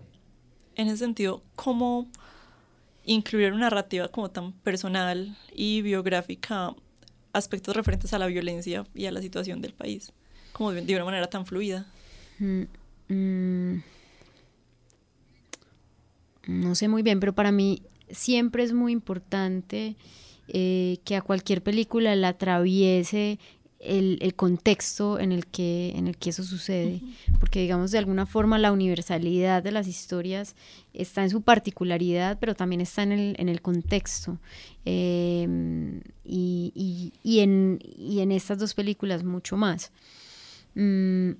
En 0.76 0.88
ese 0.88 0.98
sentido, 0.98 1.42
¿cómo 1.54 2.08
incluir 3.04 3.52
una 3.52 3.62
narrativa 3.62 4.08
como 4.08 4.30
tan 4.30 4.52
personal 4.52 5.36
y 5.52 5.82
biográfica 5.82 6.74
aspectos 7.32 7.76
referentes 7.76 8.12
a 8.12 8.18
la 8.18 8.26
violencia 8.26 8.84
y 8.94 9.06
a 9.06 9.12
la 9.12 9.20
situación 9.20 9.60
del 9.60 9.74
país? 9.74 10.12
Como 10.52 10.72
de, 10.72 10.82
de 10.82 10.94
una 10.94 11.04
manera 11.04 11.28
tan 11.28 11.46
fluida. 11.46 11.86
Mm, 12.38 12.62
mm, 13.08 13.82
no 16.46 16.74
sé 16.74 16.88
muy 16.88 17.02
bien, 17.02 17.20
pero 17.20 17.34
para 17.34 17.52
mí 17.52 17.82
siempre 18.10 18.62
es 18.62 18.72
muy 18.72 18.92
importante 18.92 19.96
eh, 20.48 20.98
que 21.04 21.16
a 21.16 21.22
cualquier 21.22 21.62
película 21.62 22.14
la 22.16 22.28
atraviese 22.28 23.38
el, 23.84 24.18
el 24.22 24.34
contexto 24.34 25.18
en 25.18 25.32
el, 25.32 25.46
que, 25.46 25.92
en 25.96 26.06
el 26.08 26.16
que 26.16 26.30
eso 26.30 26.42
sucede, 26.42 27.00
porque 27.40 27.60
digamos 27.60 27.90
de 27.90 27.98
alguna 27.98 28.26
forma 28.26 28.58
la 28.58 28.72
universalidad 28.72 29.62
de 29.62 29.72
las 29.72 29.86
historias 29.86 30.54
está 30.92 31.22
en 31.22 31.30
su 31.30 31.42
particularidad, 31.42 32.38
pero 32.40 32.54
también 32.54 32.80
está 32.80 33.02
en 33.02 33.12
el, 33.12 33.36
en 33.38 33.48
el 33.48 33.60
contexto. 33.60 34.38
Eh, 34.84 35.46
y, 36.24 36.72
y- 36.74 37.12
y 37.22 37.40
en, 37.40 37.78
y 37.82 38.20
en 38.20 38.32
estas 38.32 38.58
dos 38.58 38.74
películas 38.74 39.24
mucho 39.24 39.56
más. 39.56 39.92
Mm, 40.74 41.30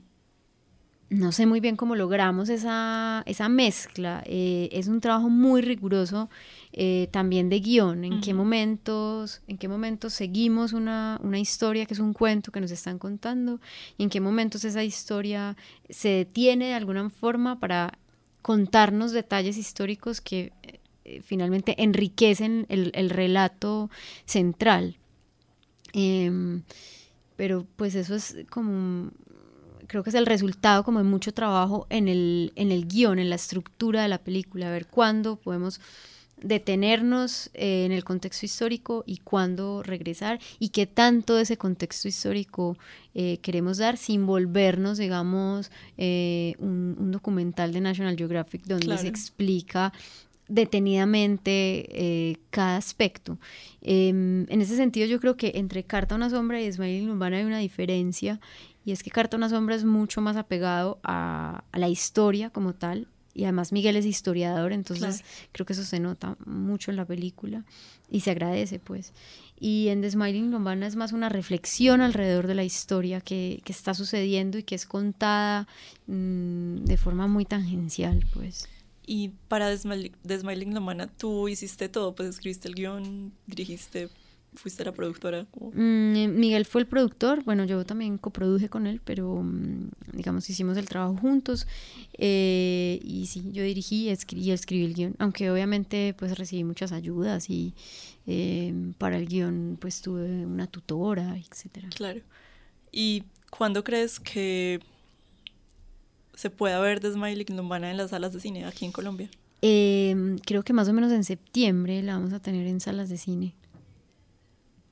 no 1.15 1.33
sé 1.33 1.47
muy 1.47 1.61
bien 1.61 1.77
cómo 1.77 1.95
logramos 1.97 2.49
esa, 2.49 3.23
esa 3.27 3.49
mezcla. 3.49 4.23
eh, 4.27 4.69
es 4.73 4.89
un 4.89 5.01
trabajo 5.01 5.29
muy 5.31 5.63
riguroso 5.63 6.29
eh, 6.73 7.09
también 7.13 7.49
de 7.49 7.61
guion. 7.61 8.05
En 8.05 8.21
qué 8.21 8.35
momentos, 8.35 9.41
en 9.47 9.57
qué 9.59 9.69
momentos 9.69 10.13
seguimos 10.13 10.73
una, 10.73 11.21
una 11.23 11.39
historia 11.39 11.87
que 11.87 11.95
es 11.95 12.01
un 12.01 12.13
cuento 12.15 12.51
que 12.53 12.61
nos 12.61 12.71
están 12.71 12.99
contando 12.99 13.61
y 13.97 14.03
en 14.03 14.11
qué 14.11 14.21
momentos 14.21 14.65
esa 14.65 14.83
historia 14.83 15.57
se 15.89 16.09
detiene 16.09 16.67
de 16.67 16.75
alguna 16.75 17.09
forma 17.11 17.61
para 17.61 17.99
contarnos 18.43 19.13
detalles 19.13 19.57
históricos 19.57 20.21
que 20.21 20.53
eh, 21.05 21.21
finalmente 21.23 21.83
enriquecen 21.83 22.67
el, 22.69 22.91
el 22.95 23.11
relato 23.11 23.89
central. 24.27 24.97
Em, 25.93 26.63
pero 27.37 27.67
pues 27.77 27.95
eso 27.95 28.15
es 28.15 28.37
como 28.51 28.71
un- 28.73 29.13
creo 29.95 30.03
que 30.03 30.11
es 30.11 30.17
el 30.17 30.27
resultado 30.27 30.83
como 30.83 30.99
de 30.99 31.05
mucho 31.05 31.33
trabajo 31.33 31.87
en 31.89 32.09
el, 32.09 32.53
en 32.57 32.73
el 32.73 32.89
guion, 32.89 33.21
en 33.21 33.31
la 33.31 33.37
estructura 33.37 34.03
de 34.03 34.09
la 34.09 34.19
película, 34.19 34.67
a 34.67 34.73
ver 34.73 34.89
cuándo 34.89 35.37
podemos 35.37 35.81
detenernos 36.43 37.49
eh, 37.55 37.85
en 37.85 37.93
el 37.93 38.03
contexto 38.03 38.45
histórico 38.45 39.05
y 39.07 39.19
cuándo 39.19 39.85
regresar 39.85 40.41
y 40.59 40.71
qué 40.71 40.87
tanto 40.89 41.37
de 41.37 41.43
ese 41.43 41.57
contexto 41.57 42.09
histórico 42.09 42.77
eh, 43.15 43.39
queremos 43.39 43.79
dar 43.79 43.97
sin 43.97 44.27
volvernos, 44.27 44.99
digamos, 44.99 45.71
eh, 45.97 46.57
un, 46.59 46.97
un 46.99 47.13
documental 47.13 47.73
de 47.73 47.81
National 47.81 48.17
Geographic 48.17 48.65
donde 48.65 48.99
se 48.99 49.07
explica 49.07 49.93
detenidamente 50.49 51.87
eh, 51.89 52.37
cada 52.51 52.77
aspecto. 52.77 53.39
Em, 53.81 54.47
en 54.51 54.61
ese 54.61 54.77
sentido, 54.77 55.07
yo 55.07 55.21
creo 55.21 55.37
que 55.37 55.53
entre 55.55 55.85
Carta 55.85 56.15
a 56.15 56.17
una 56.17 56.31
sombra 56.31 56.61
y 56.61 56.71
Smiling 56.71 57.11
Urbana 57.11 57.39
hay 57.39 57.45
una 57.45 57.59
diferencia, 57.59 58.41
y 58.85 58.93
es 58.93 59.03
que 59.03 59.11
Carta 59.11 59.37
a 59.37 59.39
una 59.39 59.49
sombra 59.49 59.75
es 59.75 59.85
mucho 59.85 60.21
más 60.21 60.37
apegado 60.37 60.99
a, 61.03 61.65
a 61.73 61.79
la 61.79 61.89
historia 61.89 62.51
como 62.51 62.75
tal, 62.75 63.09
y 63.37 63.43
además 63.45 63.73
Miguel 63.73 63.97
es 63.97 64.07
historiador, 64.07 64.73
entonces 64.73 65.19
Claro. 65.23 65.49
creo 65.53 65.67
que 65.67 65.73
eso 65.73 65.85
se 65.85 65.99
nota 65.99 66.37
mucho 66.47 66.91
en 66.93 66.97
la 66.97 67.05
película 67.05 67.65
y 68.09 68.21
se 68.21 68.31
agradece, 68.31 68.79
pues. 68.79 69.13
Y 69.59 69.89
en 69.89 70.03
The 70.03 70.11
Smiling 70.13 70.51
Lombana 70.53 70.87
es 70.87 70.95
más 70.95 71.13
una 71.13 71.29
reflexión 71.29 72.01
alrededor 72.01 72.47
de 72.47 72.55
la 72.55 72.63
historia 72.65 73.21
que, 73.21 73.61
que 73.65 73.73
está 73.73 73.95
sucediendo 73.95 74.59
y 74.59 74.63
que 74.63 74.75
es 74.77 74.87
contada 74.87 75.67
mm, 76.07 76.85
de 76.85 76.97
forma 76.97 77.27
muy 77.27 77.45
tangencial, 77.45 78.25
pues. 78.35 78.69
Y 79.07 79.31
para 79.49 79.69
The 79.71 79.77
Smil- 79.89 80.13
The 80.27 80.39
Smiling 80.41 80.73
Lomana, 80.75 81.09
tú 81.09 81.49
hiciste 81.49 81.89
todo, 81.89 82.15
pues 82.15 82.29
escribiste 82.29 82.69
el 82.69 82.75
guion, 82.75 83.33
dirigiste, 83.47 84.09
fuiste 84.55 84.85
la 84.85 84.93
productora. 84.93 85.47
Mm, 85.75 86.17
eh, 86.17 86.29
Miguel 86.29 86.65
fue 86.65 86.81
el 86.83 86.87
productor, 86.87 87.43
bueno, 87.45 87.65
yo 87.65 87.85
también 87.85 88.19
coproduje 88.19 88.69
con 88.69 88.87
él, 88.87 89.01
pero 89.05 89.43
mm, 89.43 89.91
digamos 90.13 90.49
hicimos 90.49 90.77
el 90.77 90.89
trabajo 90.89 91.17
juntos 91.17 91.67
eh, 92.19 93.01
y 93.03 93.27
sí, 93.27 93.51
yo 93.53 93.63
dirigí 93.63 94.09
y 94.09 94.13
escri- 94.13 94.39
y 94.39 94.51
escribí 94.53 94.85
el 94.85 94.95
guion, 94.95 95.17
aunque 95.19 95.51
obviamente 95.51 96.15
pues 96.19 96.39
recibí 96.39 96.65
muchas 96.65 96.93
ayudas 96.93 97.51
y 97.51 97.75
eh, 98.27 98.73
para 98.99 99.19
el 99.19 99.27
guion 99.27 99.77
pues 99.81 100.01
tuve 100.01 100.47
una 100.47 100.67
tutora, 100.67 101.37
etcétera. 101.37 101.89
Claro. 101.95 102.21
¿Y 102.93 103.25
cuándo 103.51 103.83
crees 103.85 104.21
que 104.21 104.81
se 106.35 106.51
pueda 106.51 106.81
ver 106.81 107.01
The 107.01 107.13
Smiling 107.13 107.57
Lombana 107.57 107.91
en 107.91 107.97
las 107.97 108.11
salas 108.11 108.33
de 108.33 108.41
cine 108.41 108.65
aquí 108.67 108.85
en 108.85 108.93
Colombia? 108.93 109.29
Eh, 109.63 110.37
creo 110.45 110.63
que 110.63 110.73
más 110.73 110.89
o 110.89 110.93
menos 110.93 111.11
en 111.13 111.25
septiembre 111.25 112.03
la 112.03 112.15
vamos 112.15 112.33
a 112.33 112.41
tener 112.41 112.67
en 112.67 112.81
salas 112.81 113.09
de 113.09 113.17
cine. 113.19 113.55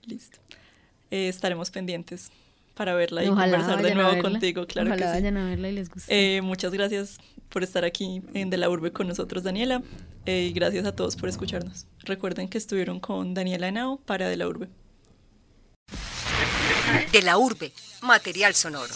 Listo. 0.06 0.38
Eh, 1.10 1.28
estaremos 1.28 1.70
pendientes 1.70 2.30
para 2.74 2.94
verla 2.94 3.22
y 3.22 3.28
Ojalá 3.28 3.58
conversar 3.58 3.82
de 3.84 3.94
nuevo 3.94 4.22
contigo, 4.22 4.66
claro 4.66 4.88
Ojalá 4.88 5.06
que 5.06 5.08
sí. 5.12 5.22
vayan 5.22 5.36
a 5.36 5.44
verla 5.46 5.68
y 5.68 5.72
les 5.72 5.90
guste. 5.90 6.36
Eh, 6.36 6.40
muchas 6.40 6.72
gracias 6.72 7.18
por 7.50 7.62
estar 7.62 7.84
aquí 7.84 8.22
en 8.32 8.48
De 8.50 8.56
la 8.56 8.70
Urbe 8.70 8.92
con 8.92 9.06
nosotros, 9.08 9.42
Daniela. 9.42 9.82
eh, 10.24 10.46
y 10.48 10.52
gracias 10.52 10.86
a 10.86 10.94
todos 10.96 11.16
por 11.16 11.28
escucharnos. 11.28 11.86
Recuerden 12.00 12.48
que 12.48 12.56
estuvieron 12.58 12.98
con 12.98 13.34
Daniela 13.34 13.68
Henao 13.68 13.98
para 13.98 14.28
De 14.28 14.36
la 14.36 14.48
Urbe. 14.48 14.68
De 17.12 17.22
la 17.22 17.38
urbe, 17.38 17.72
material 18.02 18.54
sonoro. 18.54 18.92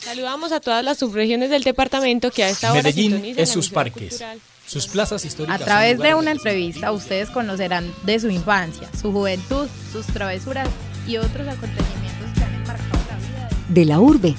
Saludamos 0.00 0.50
a 0.52 0.60
todas 0.60 0.84
las 0.84 0.98
subregiones 0.98 1.48
del 1.50 1.62
departamento 1.62 2.30
que 2.30 2.42
a 2.44 2.48
esta 2.48 2.72
hora 2.72 2.82
Medellín 2.82 3.34
es 3.36 3.50
sus 3.50 3.70
parques, 3.70 4.10
cultural. 4.10 4.40
Sus 4.72 4.88
plazas 4.88 5.24
históricas. 5.26 5.60
A 5.60 5.64
través 5.64 5.98
de 5.98 6.14
una 6.14 6.30
entrevista 6.30 6.92
ustedes 6.92 7.28
conocerán 7.28 7.92
de 8.04 8.18
su 8.18 8.30
infancia, 8.30 8.88
su 8.98 9.12
juventud, 9.12 9.68
sus 9.92 10.06
travesuras 10.06 10.66
y 11.06 11.18
otros 11.18 11.46
acontecimientos 11.46 12.30
que 12.34 12.42
han 12.42 12.54
enmarcado 12.54 12.98
la 13.10 13.18
vida 13.18 13.50
de 13.68 13.74
De 13.74 13.84
la 13.84 14.00
urbe, 14.00 14.34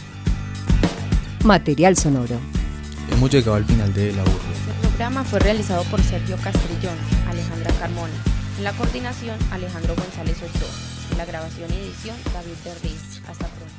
material 1.43 1.96
sonoro. 1.96 2.39
Hemos 3.12 3.30
llegado 3.30 3.54
al 3.54 3.65
final 3.65 3.93
de 3.93 4.12
la 4.12 4.24
urbe. 4.24 4.34
Este 4.34 4.88
programa 4.88 5.24
fue 5.24 5.39
realizado 5.39 5.84
por 5.84 6.02
Sergio 6.02 6.36
Castrillón, 6.38 6.98
Alejandra 7.30 7.72
Carmona. 7.74 8.13
En 8.58 8.63
la 8.63 8.74
coordinación, 8.74 9.38
Alejandro 9.52 9.93
González 9.96 10.38
Ochoa. 10.38 10.69
En 11.12 11.17
la 11.19 11.26
grabación 11.26 11.72
y 11.72 11.76
edición, 11.76 12.15
David 12.34 12.56
Berriz. 12.65 13.22
Hasta 13.28 13.46
pronto. 13.48 13.74